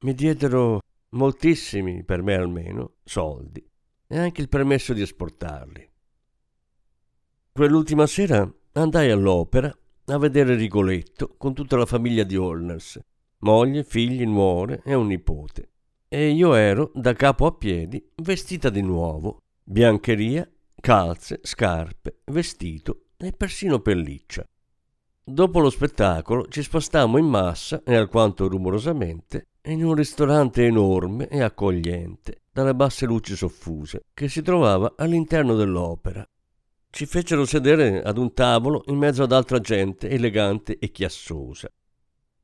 Mi 0.00 0.12
diedero 0.12 0.82
moltissimi, 1.12 2.04
per 2.04 2.20
me 2.22 2.34
almeno, 2.34 2.96
soldi 3.02 3.66
e 4.12 4.18
anche 4.18 4.40
il 4.40 4.48
permesso 4.48 4.92
di 4.92 5.02
esportarli. 5.02 5.88
Quell'ultima 7.52 8.08
sera 8.08 8.52
andai 8.72 9.10
all'opera 9.10 9.72
a 10.06 10.18
vedere 10.18 10.56
Rigoletto 10.56 11.36
con 11.38 11.54
tutta 11.54 11.76
la 11.76 11.86
famiglia 11.86 12.24
di 12.24 12.34
Holners 12.36 12.98
moglie, 13.40 13.84
figli, 13.84 14.24
nuore 14.24 14.82
e 14.84 14.94
un 14.94 15.06
nipote. 15.06 15.68
E 16.08 16.30
io 16.30 16.54
ero 16.54 16.90
da 16.94 17.12
capo 17.12 17.46
a 17.46 17.52
piedi 17.52 18.04
vestita 18.16 18.68
di 18.68 18.82
nuovo, 18.82 19.42
biancheria, 19.62 20.50
calze, 20.80 21.40
scarpe, 21.42 22.20
vestito 22.26 23.04
e 23.16 23.32
persino 23.32 23.78
pelliccia. 23.78 24.44
Dopo 25.32 25.60
lo 25.60 25.70
spettacolo 25.70 26.48
ci 26.48 26.60
spostammo 26.60 27.16
in 27.16 27.26
massa 27.26 27.84
e 27.84 27.94
alquanto 27.94 28.48
rumorosamente 28.48 29.50
in 29.66 29.84
un 29.84 29.94
ristorante 29.94 30.66
enorme 30.66 31.28
e 31.28 31.40
accogliente, 31.40 32.42
dalle 32.50 32.74
basse 32.74 33.06
luci 33.06 33.36
soffuse, 33.36 34.06
che 34.12 34.28
si 34.28 34.42
trovava 34.42 34.94
all'interno 34.96 35.54
dell'opera. 35.54 36.28
Ci 36.90 37.06
fecero 37.06 37.44
sedere 37.44 38.02
ad 38.02 38.18
un 38.18 38.34
tavolo 38.34 38.82
in 38.86 38.96
mezzo 38.96 39.22
ad 39.22 39.30
altra 39.30 39.60
gente 39.60 40.10
elegante 40.10 40.76
e 40.80 40.90
chiassosa. 40.90 41.70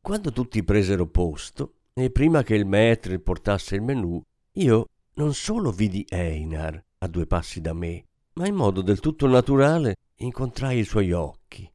Quando 0.01 0.31
tutti 0.31 0.62
presero 0.62 1.09
posto, 1.09 1.72
e 1.92 2.12
prima 2.12 2.44
che 2.44 2.55
il 2.55 2.66
maître 2.66 3.18
portasse 3.18 3.75
il 3.75 3.83
menù, 3.83 4.22
io 4.53 4.87
non 5.14 5.35
solo 5.35 5.72
vidi 5.72 6.07
Einar 6.09 6.81
a 6.99 7.09
due 7.09 7.27
passi 7.27 7.61
da 7.61 7.72
me, 7.72 8.05
ma 8.35 8.46
in 8.46 8.55
modo 8.55 8.81
del 8.81 9.01
tutto 9.01 9.27
naturale 9.27 9.96
incontrai 10.18 10.79
i 10.79 10.85
suoi 10.85 11.11
occhi. 11.11 11.68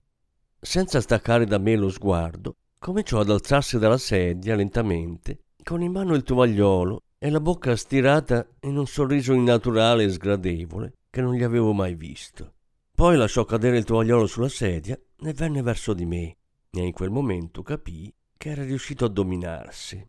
Senza 0.63 1.01
staccare 1.01 1.45
da 1.45 1.57
me 1.57 1.75
lo 1.75 1.89
sguardo, 1.89 2.57
cominciò 2.77 3.19
ad 3.19 3.31
alzarsi 3.31 3.79
dalla 3.79 3.97
sedia 3.97 4.55
lentamente, 4.55 5.45
con 5.63 5.81
in 5.81 5.91
mano 5.91 6.13
il 6.13 6.21
tovagliolo 6.21 7.01
e 7.17 7.31
la 7.31 7.39
bocca 7.39 7.75
stirata 7.75 8.47
in 8.61 8.77
un 8.77 8.85
sorriso 8.85 9.33
innaturale 9.33 10.03
e 10.03 10.09
sgradevole 10.09 10.93
che 11.09 11.21
non 11.21 11.33
gli 11.33 11.41
avevo 11.41 11.73
mai 11.73 11.95
visto. 11.95 12.53
Poi 12.93 13.17
lasciò 13.17 13.43
cadere 13.43 13.79
il 13.79 13.85
tovagliolo 13.85 14.27
sulla 14.27 14.49
sedia 14.49 14.95
e 14.95 15.33
venne 15.33 15.63
verso 15.63 15.95
di 15.95 16.05
me, 16.05 16.37
e 16.69 16.85
in 16.85 16.91
quel 16.91 17.09
momento 17.09 17.63
capii 17.63 18.13
che 18.37 18.51
era 18.51 18.63
riuscito 18.63 19.05
a 19.05 19.09
dominarsi. 19.09 20.07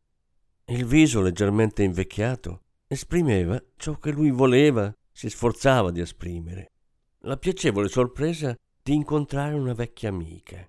Il 0.66 0.84
viso 0.84 1.22
leggermente 1.22 1.82
invecchiato 1.82 2.60
esprimeva 2.86 3.58
ciò 3.76 3.96
che 3.96 4.10
lui 4.10 4.30
voleva, 4.30 4.94
si 5.10 5.30
sforzava 5.30 5.90
di 5.90 6.00
esprimere. 6.00 6.72
La 7.20 7.38
piacevole 7.38 7.88
sorpresa 7.88 8.54
di 8.84 8.94
incontrare 8.94 9.54
una 9.54 9.74
vecchia 9.74 10.08
amica. 10.08 10.68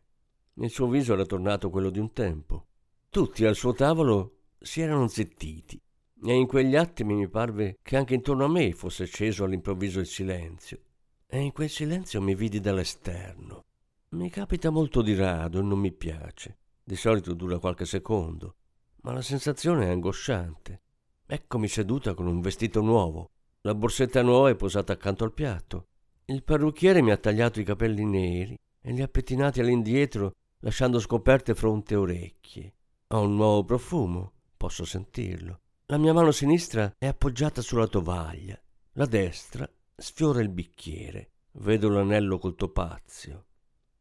Il 0.55 0.69
suo 0.69 0.87
viso 0.87 1.13
era 1.13 1.25
tornato 1.25 1.71
quello 1.71 1.89
di 1.89 1.97
un 1.97 2.13
tempo. 2.13 2.67
Tutti 3.09 3.43
al 3.43 3.55
suo 3.55 3.73
tavolo 3.73 4.41
si 4.59 4.81
erano 4.81 5.07
zittiti 5.07 5.81
e 6.23 6.33
in 6.35 6.45
quegli 6.45 6.75
attimi 6.75 7.15
mi 7.15 7.27
parve 7.27 7.79
che 7.81 7.97
anche 7.97 8.13
intorno 8.13 8.45
a 8.45 8.49
me 8.49 8.71
fosse 8.73 9.05
sceso 9.05 9.45
all'improvviso 9.45 9.99
il 9.99 10.05
silenzio. 10.05 10.79
E 11.25 11.39
in 11.39 11.51
quel 11.51 11.69
silenzio 11.69 12.21
mi 12.21 12.35
vidi 12.35 12.59
dall'esterno. 12.59 13.65
Mi 14.09 14.29
capita 14.29 14.69
molto 14.69 15.01
di 15.01 15.15
rado 15.15 15.57
e 15.57 15.63
non 15.63 15.79
mi 15.79 15.91
piace. 15.91 16.57
Di 16.83 16.95
solito 16.95 17.33
dura 17.33 17.57
qualche 17.57 17.85
secondo, 17.85 18.57
ma 19.01 19.13
la 19.13 19.23
sensazione 19.23 19.87
è 19.87 19.89
angosciante. 19.89 20.81
Eccomi 21.25 21.67
seduta 21.67 22.13
con 22.13 22.27
un 22.27 22.41
vestito 22.41 22.81
nuovo. 22.81 23.31
La 23.61 23.73
borsetta 23.73 24.21
nuova 24.21 24.49
è 24.49 24.55
posata 24.55 24.93
accanto 24.93 25.23
al 25.23 25.33
piatto. 25.33 25.87
Il 26.25 26.43
parrucchiere 26.43 27.01
mi 27.01 27.11
ha 27.11 27.17
tagliato 27.17 27.59
i 27.59 27.65
capelli 27.65 28.05
neri 28.05 28.57
e 28.81 28.91
li 28.93 29.01
ha 29.01 29.07
pettinati 29.09 29.59
all'indietro, 29.59 30.31
lasciando 30.59 30.99
scoperte 30.99 31.53
fronte 31.53 31.95
e 31.95 31.97
orecchie. 31.97 32.73
Ho 33.07 33.21
un 33.21 33.35
nuovo 33.35 33.65
profumo, 33.65 34.31
posso 34.55 34.85
sentirlo. 34.85 35.59
La 35.87 35.97
mia 35.97 36.13
mano 36.13 36.31
sinistra 36.31 36.95
è 36.97 37.07
appoggiata 37.07 37.61
sulla 37.61 37.87
tovaglia, 37.87 38.57
la 38.93 39.05
destra 39.05 39.69
sfiora 39.95 40.41
il 40.41 40.49
bicchiere. 40.49 41.31
Vedo 41.55 41.89
l'anello 41.89 42.39
col 42.39 42.55
topazio. 42.55 43.45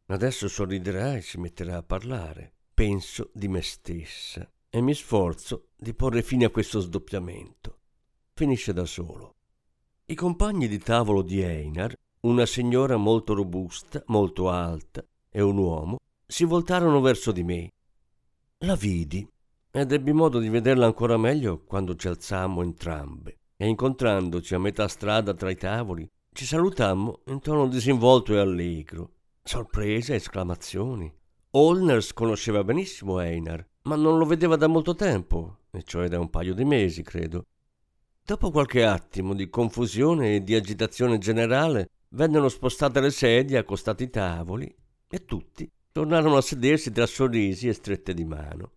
Adesso 0.06 0.48
sorriderà 0.48 1.16
e 1.16 1.22
si 1.22 1.38
metterà 1.38 1.78
a 1.78 1.82
parlare. 1.82 2.52
Penso 2.72 3.30
di 3.34 3.48
me 3.48 3.62
stessa 3.62 4.48
e 4.70 4.80
mi 4.80 4.94
sforzo 4.94 5.70
di 5.76 5.92
porre 5.92 6.22
fine 6.22 6.44
a 6.44 6.50
questo 6.50 6.80
sdoppiamento. 6.80 7.78
Finisce 8.32 8.72
da 8.72 8.86
solo. 8.86 9.34
I 10.06 10.14
compagni 10.14 10.68
di 10.68 10.78
tavolo 10.78 11.22
di 11.22 11.42
Einar, 11.42 11.94
una 12.24 12.46
signora 12.46 12.96
molto 12.96 13.34
robusta, 13.34 14.02
molto 14.06 14.48
alta, 14.48 15.04
e 15.28 15.40
un 15.40 15.56
uomo, 15.56 15.98
si 16.24 16.44
voltarono 16.44 17.00
verso 17.00 17.32
di 17.32 17.42
me. 17.42 17.72
La 18.58 18.76
vidi 18.76 19.26
ed 19.72 19.90
ebbi 19.90 20.12
modo 20.12 20.38
di 20.38 20.48
vederla 20.48 20.86
ancora 20.86 21.16
meglio 21.16 21.64
quando 21.64 21.96
ci 21.96 22.06
alzammo 22.06 22.62
entrambe 22.62 23.38
e 23.56 23.66
incontrandoci 23.66 24.54
a 24.54 24.60
metà 24.60 24.86
strada 24.86 25.34
tra 25.34 25.50
i 25.50 25.56
tavoli 25.56 26.08
ci 26.32 26.46
salutammo 26.46 27.22
in 27.26 27.40
tono 27.40 27.66
disinvolto 27.66 28.34
e 28.34 28.38
allegro. 28.38 29.10
Sorprese, 29.42 30.14
esclamazioni. 30.14 31.12
Holners 31.50 32.12
conosceva 32.12 32.62
benissimo 32.62 33.18
Einar, 33.18 33.66
ma 33.82 33.96
non 33.96 34.16
lo 34.16 34.24
vedeva 34.24 34.54
da 34.54 34.68
molto 34.68 34.94
tempo, 34.94 35.58
e 35.72 35.82
cioè 35.82 36.06
da 36.08 36.20
un 36.20 36.30
paio 36.30 36.54
di 36.54 36.64
mesi, 36.64 37.02
credo. 37.02 37.46
Dopo 38.24 38.52
qualche 38.52 38.84
attimo 38.84 39.34
di 39.34 39.50
confusione 39.50 40.36
e 40.36 40.42
di 40.44 40.54
agitazione 40.54 41.18
generale, 41.18 41.90
vennero 42.12 42.48
spostate 42.48 43.00
le 43.00 43.10
sedie 43.10 43.58
accostati 43.58 44.04
i 44.04 44.10
tavoli 44.10 44.74
e 45.08 45.24
tutti 45.24 45.70
tornarono 45.92 46.36
a 46.36 46.42
sedersi 46.42 46.90
tra 46.90 47.06
sorrisi 47.06 47.68
e 47.68 47.74
strette 47.74 48.14
di 48.14 48.24
mano. 48.24 48.72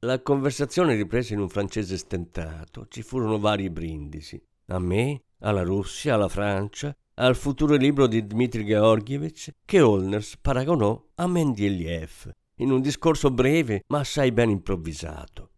La 0.00 0.20
conversazione 0.20 0.94
riprese 0.94 1.34
in 1.34 1.40
un 1.40 1.48
francese 1.48 1.96
stentato. 1.96 2.86
Ci 2.88 3.02
furono 3.02 3.38
vari 3.38 3.68
brindisi. 3.70 4.40
A 4.66 4.78
me, 4.78 5.22
alla 5.40 5.62
Russia, 5.62 6.14
alla 6.14 6.28
Francia, 6.28 6.94
al 7.14 7.34
futuro 7.34 7.74
libro 7.74 8.06
di 8.06 8.24
Dmitri 8.26 8.64
Georgievich 8.64 9.54
che 9.64 9.80
Olners 9.80 10.36
paragonò 10.36 11.04
a 11.16 11.26
Mendeleev 11.26 12.30
in 12.60 12.70
un 12.70 12.80
discorso 12.80 13.30
breve 13.30 13.84
ma 13.88 14.00
assai 14.00 14.30
ben 14.30 14.50
improvvisato. 14.50 15.50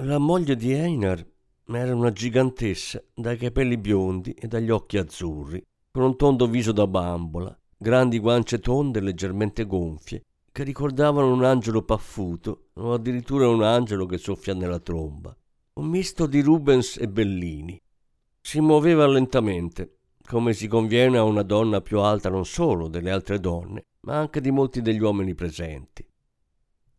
La 0.00 0.18
moglie 0.18 0.56
di 0.56 0.72
Einar 0.72 1.24
era 1.66 1.94
una 1.94 2.12
gigantessa 2.12 3.02
dai 3.14 3.36
capelli 3.36 3.76
biondi 3.76 4.32
e 4.32 4.46
dagli 4.46 4.70
occhi 4.70 4.96
azzurri, 4.96 5.64
con 5.98 6.06
un 6.06 6.16
tondo 6.16 6.46
viso 6.46 6.70
da 6.70 6.86
bambola, 6.86 7.58
grandi 7.76 8.20
guance 8.20 8.60
tonde 8.60 9.00
leggermente 9.00 9.66
gonfie 9.66 10.22
che 10.52 10.62
ricordavano 10.62 11.32
un 11.32 11.42
angelo 11.42 11.82
paffuto 11.82 12.68
o 12.74 12.92
addirittura 12.92 13.48
un 13.48 13.64
angelo 13.64 14.06
che 14.06 14.16
soffia 14.16 14.54
nella 14.54 14.78
tromba. 14.78 15.36
Un 15.72 15.86
misto 15.86 16.26
di 16.26 16.40
Rubens 16.40 16.98
e 16.98 17.08
Bellini. 17.08 17.82
Si 18.40 18.60
muoveva 18.60 19.08
lentamente, 19.08 19.96
come 20.24 20.52
si 20.52 20.68
conviene 20.68 21.18
a 21.18 21.24
una 21.24 21.42
donna 21.42 21.80
più 21.80 21.98
alta 21.98 22.28
non 22.28 22.44
solo 22.44 22.86
delle 22.86 23.10
altre 23.10 23.40
donne, 23.40 23.86
ma 24.02 24.18
anche 24.18 24.40
di 24.40 24.52
molti 24.52 24.80
degli 24.80 25.00
uomini 25.00 25.34
presenti. 25.34 26.08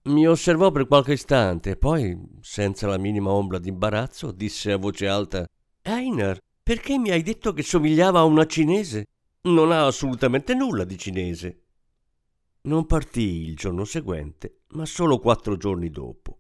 Mi 0.10 0.28
osservò 0.28 0.72
per 0.72 0.88
qualche 0.88 1.14
istante 1.14 1.70
e 1.70 1.78
poi, 1.78 2.20
senza 2.42 2.86
la 2.86 2.98
minima 2.98 3.32
ombra 3.32 3.60
d'imbarazzo, 3.60 4.34
disse 4.34 4.74
a 4.74 4.78
voce 4.78 5.08
alta 5.08 5.48
Einar, 5.84 6.38
perché 6.70 7.00
mi 7.00 7.10
hai 7.10 7.24
detto 7.24 7.52
che 7.52 7.64
somigliava 7.64 8.20
a 8.20 8.26
una 8.26 8.46
cinese? 8.46 9.08
Non 9.48 9.72
ha 9.72 9.88
assolutamente 9.88 10.54
nulla 10.54 10.84
di 10.84 11.00
cinese. 11.00 11.64
Non 12.66 12.86
partii 12.86 13.48
il 13.48 13.56
giorno 13.56 13.86
seguente, 13.86 14.60
ma 14.74 14.86
solo 14.86 15.18
quattro 15.18 15.58
giorni 15.58 15.90
dopo. 15.90 16.38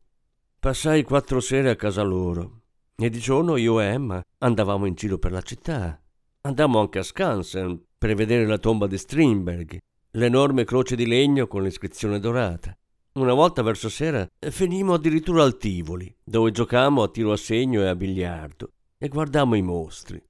Passai 0.59 1.01
quattro 1.01 1.39
sere 1.39 1.71
a 1.71 1.75
casa 1.75 2.03
loro 2.03 2.61
e 2.95 3.09
di 3.09 3.17
giorno 3.17 3.55
io 3.55 3.79
e 3.79 3.85
Emma 3.85 4.23
andavamo 4.37 4.85
in 4.85 4.93
giro 4.93 5.17
per 5.17 5.31
la 5.31 5.41
città. 5.41 5.99
Andammo 6.41 6.79
anche 6.79 6.99
a 6.99 7.03
Skansen 7.03 7.85
per 7.97 8.13
vedere 8.13 8.45
la 8.45 8.59
tomba 8.59 8.85
di 8.85 8.99
Strindberg, 8.99 9.79
l'enorme 10.11 10.63
croce 10.63 10.95
di 10.95 11.07
legno 11.07 11.47
con 11.47 11.63
l'iscrizione 11.63 12.19
dorata. 12.19 12.77
Una 13.13 13.33
volta 13.33 13.63
verso 13.63 13.89
sera 13.89 14.27
finimmo 14.37 14.93
addirittura 14.93 15.41
al 15.41 15.57
Tivoli, 15.57 16.15
dove 16.23 16.51
giocammo 16.51 17.01
a 17.01 17.09
tiro 17.09 17.31
a 17.31 17.37
segno 17.37 17.81
e 17.81 17.87
a 17.87 17.95
biliardo 17.95 18.73
e 19.01 19.07
guardammo 19.07 19.55
i 19.55 19.61
mostri. 19.61 20.21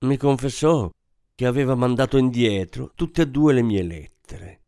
Mi 0.00 0.16
confessò 0.16 0.90
che 1.34 1.46
aveva 1.46 1.74
mandato 1.74 2.16
indietro 2.16 2.92
tutte 2.94 3.22
e 3.22 3.28
due 3.28 3.52
le 3.52 3.62
mie 3.62 3.82
lettere. 3.82 4.60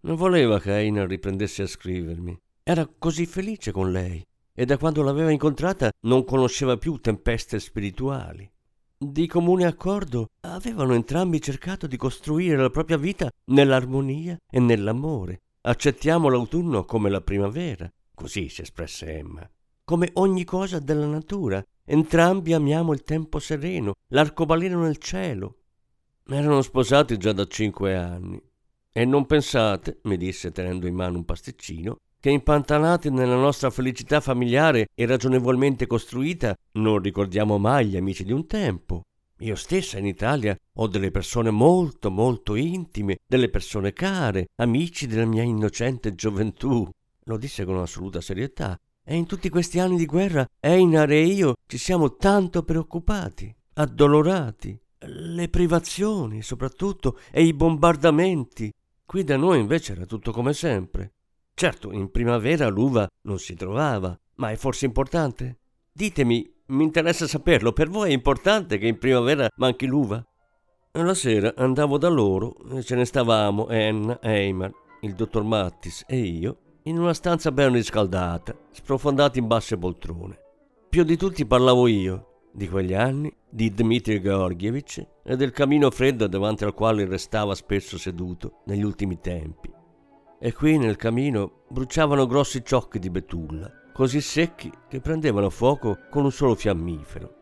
Non 0.00 0.16
voleva 0.16 0.58
che 0.58 0.74
Einar 0.74 1.06
riprendesse 1.06 1.62
a 1.62 1.66
scrivermi. 1.66 2.38
Era 2.62 2.88
così 2.98 3.26
felice 3.26 3.72
con 3.72 3.92
lei 3.92 4.24
e 4.54 4.64
da 4.64 4.78
quando 4.78 5.02
l'aveva 5.02 5.30
incontrata 5.30 5.92
non 6.00 6.24
conosceva 6.24 6.78
più 6.78 6.96
tempeste 6.96 7.60
spirituali. 7.60 8.50
Di 8.96 9.26
comune 9.26 9.66
accordo 9.66 10.30
avevano 10.40 10.94
entrambi 10.94 11.42
cercato 11.42 11.86
di 11.86 11.96
costruire 11.98 12.56
la 12.56 12.70
propria 12.70 12.96
vita 12.96 13.30
nell'armonia 13.50 14.36
e 14.50 14.60
nell'amore. 14.60 15.42
Accettiamo 15.60 16.30
l'autunno 16.30 16.84
come 16.84 17.10
la 17.10 17.20
primavera, 17.20 17.90
così 18.14 18.48
si 18.48 18.62
espresse 18.62 19.18
Emma, 19.18 19.48
come 19.84 20.10
ogni 20.14 20.44
cosa 20.44 20.78
della 20.78 21.06
natura. 21.06 21.62
Entrambi 21.90 22.52
amiamo 22.52 22.92
il 22.92 23.02
tempo 23.02 23.38
sereno, 23.38 23.94
l'arcobaleno 24.08 24.82
nel 24.82 24.98
cielo. 24.98 25.56
Erano 26.28 26.60
sposati 26.60 27.16
già 27.16 27.32
da 27.32 27.46
cinque 27.46 27.96
anni 27.96 28.38
e 28.92 29.04
non 29.06 29.24
pensate, 29.24 30.00
mi 30.02 30.18
disse 30.18 30.52
tenendo 30.52 30.86
in 30.86 30.94
mano 30.94 31.16
un 31.16 31.24
pasticcino, 31.24 31.96
che 32.20 32.28
impantanati 32.28 33.08
nella 33.08 33.36
nostra 33.36 33.70
felicità 33.70 34.20
familiare 34.20 34.88
e 34.94 35.06
ragionevolmente 35.06 35.86
costruita 35.86 36.54
non 36.72 36.98
ricordiamo 36.98 37.56
mai 37.56 37.86
gli 37.86 37.96
amici 37.96 38.22
di 38.22 38.32
un 38.32 38.46
tempo. 38.46 39.04
Io 39.38 39.54
stessa 39.54 39.98
in 39.98 40.04
Italia 40.04 40.54
ho 40.74 40.88
delle 40.88 41.10
persone 41.10 41.50
molto 41.50 42.10
molto 42.10 42.54
intime, 42.54 43.16
delle 43.26 43.48
persone 43.48 43.94
care, 43.94 44.48
amici 44.56 45.06
della 45.06 45.24
mia 45.24 45.42
innocente 45.42 46.14
gioventù. 46.14 46.86
Lo 47.24 47.36
disse 47.38 47.64
con 47.64 47.78
assoluta 47.78 48.20
serietà. 48.20 48.78
E 49.10 49.16
in 49.16 49.26
tutti 49.26 49.48
questi 49.48 49.78
anni 49.78 49.96
di 49.96 50.04
guerra 50.04 50.46
Einar 50.60 51.10
e 51.10 51.22
io 51.22 51.54
ci 51.66 51.78
siamo 51.78 52.16
tanto 52.16 52.62
preoccupati, 52.62 53.54
addolorati. 53.74 54.78
Le 55.00 55.48
privazioni, 55.48 56.42
soprattutto, 56.42 57.18
e 57.30 57.42
i 57.42 57.54
bombardamenti, 57.54 58.70
Qui 59.08 59.24
da 59.24 59.38
noi 59.38 59.58
invece 59.58 59.92
era 59.92 60.04
tutto 60.04 60.32
come 60.32 60.52
sempre. 60.52 61.12
Certo, 61.54 61.92
in 61.92 62.10
primavera 62.10 62.68
l'uva 62.68 63.08
non 63.22 63.38
si 63.38 63.54
trovava, 63.54 64.14
ma 64.34 64.50
è 64.50 64.56
forse 64.56 64.84
importante? 64.84 65.60
Ditemi, 65.90 66.46
mi 66.66 66.84
interessa 66.84 67.26
saperlo, 67.26 67.72
per 67.72 67.88
voi 67.88 68.10
è 68.10 68.12
importante 68.12 68.76
che 68.76 68.86
in 68.86 68.98
primavera 68.98 69.48
manchi 69.56 69.86
l'uva? 69.86 70.22
La 70.92 71.14
sera 71.14 71.54
andavo 71.56 71.96
da 71.96 72.08
loro 72.08 72.54
ce 72.82 72.96
ne 72.96 73.06
stavamo 73.06 73.68
Anna, 73.68 74.20
Eimer, 74.20 74.70
il 75.00 75.14
dottor 75.14 75.42
Mattis 75.42 76.04
e 76.06 76.18
io 76.18 76.58
in 76.88 76.98
una 76.98 77.12
stanza 77.12 77.52
ben 77.52 77.70
riscaldata, 77.72 78.56
sprofondati 78.70 79.38
in 79.38 79.46
basse 79.46 79.76
poltrone. 79.76 80.38
Più 80.88 81.04
di 81.04 81.18
tutti 81.18 81.44
parlavo 81.44 81.86
io, 81.86 82.46
di 82.50 82.66
quegli 82.66 82.94
anni, 82.94 83.30
di 83.46 83.70
Dmitri 83.74 84.22
Georgievich 84.22 85.06
e 85.22 85.36
del 85.36 85.50
camino 85.50 85.90
freddo 85.90 86.26
davanti 86.26 86.64
al 86.64 86.72
quale 86.72 87.04
restava 87.04 87.54
spesso 87.54 87.98
seduto 87.98 88.62
negli 88.64 88.82
ultimi 88.82 89.20
tempi. 89.20 89.70
E 90.40 90.52
qui 90.54 90.78
nel 90.78 90.96
camino 90.96 91.64
bruciavano 91.68 92.26
grossi 92.26 92.64
ciocchi 92.64 92.98
di 92.98 93.10
betulla, 93.10 93.70
così 93.92 94.22
secchi 94.22 94.72
che 94.88 95.00
prendevano 95.00 95.50
fuoco 95.50 95.98
con 96.08 96.24
un 96.24 96.32
solo 96.32 96.54
fiammifero. 96.54 97.34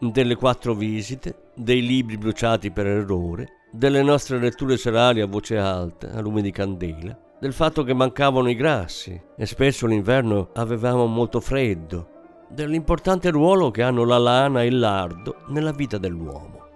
Delle 0.00 0.34
quattro 0.34 0.74
visite, 0.74 1.50
dei 1.54 1.86
libri 1.86 2.18
bruciati 2.18 2.72
per 2.72 2.88
errore, 2.88 3.60
delle 3.70 4.02
nostre 4.02 4.40
letture 4.40 4.76
serali 4.76 5.20
a 5.20 5.26
voce 5.26 5.56
alta, 5.56 6.10
a 6.10 6.20
lume 6.20 6.42
di 6.42 6.50
candela, 6.50 7.30
del 7.42 7.52
fatto 7.52 7.82
che 7.82 7.92
mancavano 7.92 8.48
i 8.48 8.54
grassi 8.54 9.20
e 9.36 9.46
spesso 9.46 9.88
l'inverno 9.88 10.50
avevamo 10.52 11.06
molto 11.06 11.40
freddo, 11.40 12.46
dell'importante 12.48 13.30
ruolo 13.30 13.72
che 13.72 13.82
hanno 13.82 14.04
la 14.04 14.16
lana 14.16 14.62
e 14.62 14.68
il 14.68 14.78
lardo 14.78 15.38
nella 15.48 15.72
vita 15.72 15.98
dell'uomo. 15.98 16.68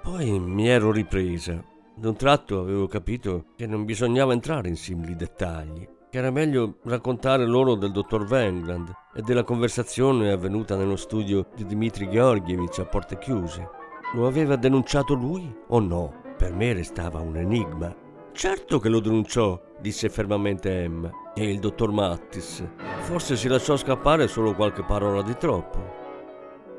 Poi 0.00 0.38
mi 0.38 0.66
ero 0.66 0.90
ripresa. 0.92 1.62
D'un 1.94 2.16
tratto 2.16 2.58
avevo 2.58 2.86
capito 2.86 3.48
che 3.54 3.66
non 3.66 3.84
bisognava 3.84 4.32
entrare 4.32 4.68
in 4.68 4.76
simili 4.76 5.14
dettagli, 5.14 5.86
che 6.08 6.16
era 6.16 6.30
meglio 6.30 6.78
raccontare 6.84 7.44
loro 7.44 7.74
del 7.74 7.92
dottor 7.92 8.22
Wengland 8.22 8.90
e 9.14 9.20
della 9.20 9.44
conversazione 9.44 10.32
avvenuta 10.32 10.74
nello 10.74 10.96
studio 10.96 11.48
di 11.54 11.66
Dmitri 11.66 12.08
Georgievich 12.08 12.78
a 12.78 12.86
porte 12.86 13.18
chiuse. 13.18 13.68
Lo 14.14 14.26
aveva 14.26 14.56
denunciato 14.56 15.12
lui 15.12 15.54
o 15.66 15.80
no? 15.80 16.22
Per 16.38 16.54
me 16.54 16.72
restava 16.72 17.20
un 17.20 17.36
enigma. 17.36 18.03
Certo 18.34 18.80
che 18.80 18.88
lo 18.88 18.98
denunciò, 18.98 19.58
disse 19.80 20.08
fermamente 20.08 20.82
Emma, 20.82 21.08
e 21.36 21.48
il 21.48 21.60
dottor 21.60 21.92
Mattis. 21.92 22.66
Forse 23.02 23.36
si 23.36 23.46
lasciò 23.46 23.76
scappare 23.76 24.26
solo 24.26 24.54
qualche 24.54 24.82
parola 24.82 25.22
di 25.22 25.36
troppo. 25.36 25.78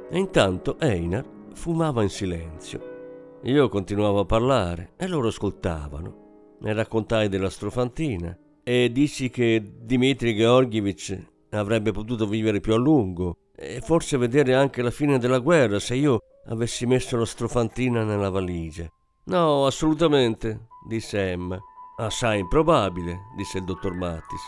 E 0.09 0.19
intanto 0.19 0.77
Einar 0.79 1.25
fumava 1.53 2.03
in 2.03 2.09
silenzio. 2.09 3.39
Io 3.43 3.69
continuavo 3.69 4.19
a 4.19 4.25
parlare 4.25 4.91
e 4.97 5.07
loro 5.07 5.29
ascoltavano. 5.29 6.57
Ne 6.59 6.73
raccontai 6.73 7.29
della 7.29 7.49
strofantina 7.49 8.37
e 8.61 8.91
dissi 8.91 9.29
che 9.29 9.63
Dmitri 9.63 10.35
Georgievich 10.35 11.17
avrebbe 11.51 11.91
potuto 11.91 12.27
vivere 12.27 12.59
più 12.59 12.73
a 12.73 12.77
lungo 12.77 13.37
e 13.55 13.79
forse 13.79 14.17
vedere 14.17 14.55
anche 14.55 14.81
la 14.81 14.91
fine 14.91 15.17
della 15.17 15.39
guerra 15.39 15.79
se 15.79 15.95
io 15.95 16.19
avessi 16.47 16.85
messo 16.85 17.15
la 17.15 17.25
strofantina 17.25 18.03
nella 18.03 18.29
valigia. 18.29 18.91
No, 19.27 19.65
assolutamente, 19.65 20.67
disse 20.88 21.32
Emma. 21.32 21.60
Assai 21.98 22.39
improbabile, 22.39 23.28
disse 23.36 23.60
il 23.60 23.63
dottor 23.63 23.93
Mattis. 23.93 24.41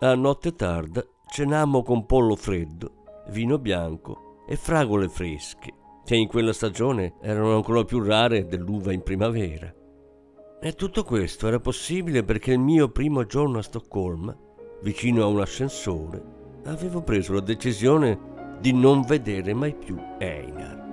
A 0.00 0.14
notte 0.14 0.54
tarda 0.54 1.04
cenammo 1.26 1.82
con 1.82 2.06
pollo 2.06 2.36
freddo, 2.36 3.22
vino 3.28 3.58
bianco 3.58 4.42
e 4.46 4.56
fragole 4.56 5.08
fresche, 5.08 5.72
che 6.04 6.14
in 6.14 6.28
quella 6.28 6.52
stagione 6.52 7.14
erano 7.20 7.54
ancora 7.54 7.84
più 7.84 8.02
rare 8.02 8.46
dell'uva 8.46 8.92
in 8.92 9.02
primavera. 9.02 9.72
E 10.60 10.72
tutto 10.74 11.02
questo 11.02 11.48
era 11.48 11.58
possibile 11.58 12.22
perché 12.22 12.52
il 12.52 12.60
mio 12.60 12.88
primo 12.90 13.24
giorno 13.26 13.58
a 13.58 13.62
Stoccolma, 13.62 14.36
vicino 14.82 15.22
a 15.22 15.26
un 15.26 15.40
ascensore, 15.40 16.22
avevo 16.66 17.02
preso 17.02 17.32
la 17.34 17.40
decisione 17.40 18.56
di 18.60 18.72
non 18.72 19.02
vedere 19.02 19.52
mai 19.52 19.74
più 19.74 19.98
Einar. 20.18 20.83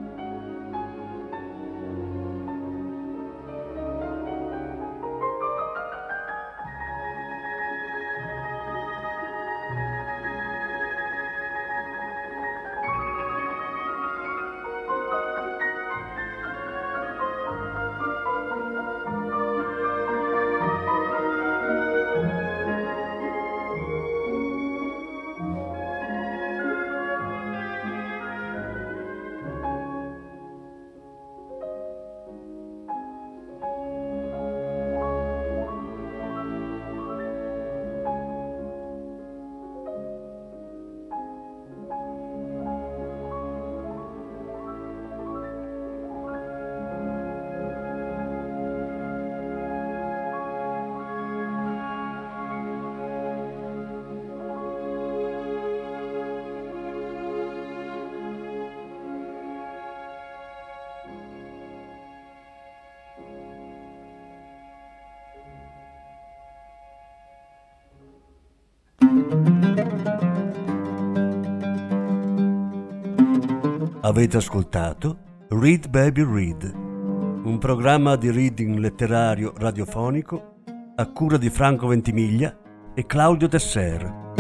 Avete 74.04 74.38
ascoltato 74.38 75.46
Read 75.50 75.88
Baby 75.88 76.24
Read, 76.24 76.74
un 76.74 77.58
programma 77.60 78.16
di 78.16 78.32
reading 78.32 78.80
letterario 78.80 79.54
radiofonico 79.56 80.56
a 80.96 81.06
cura 81.12 81.38
di 81.38 81.52
Franco 81.52 81.86
Ventimiglia 81.86 82.58
e 82.96 83.06
Claudio 83.06 83.48
Tesser. 83.48 84.34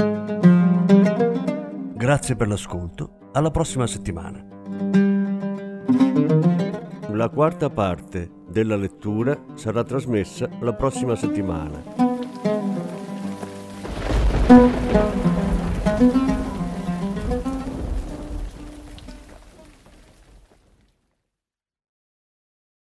Grazie 1.93 2.36
per 2.36 2.47
l'ascolto, 2.47 3.30
alla 3.34 3.52
prossima 3.52 3.86
settimana. 3.86 4.43
La 7.12 7.30
quarta 7.30 7.69
parte 7.69 8.32
della 8.50 8.76
lettura 8.76 9.39
sarà 9.54 9.84
trasmessa 9.84 10.50
la 10.60 10.74
prossima 10.74 11.15
settimana. 11.15 11.84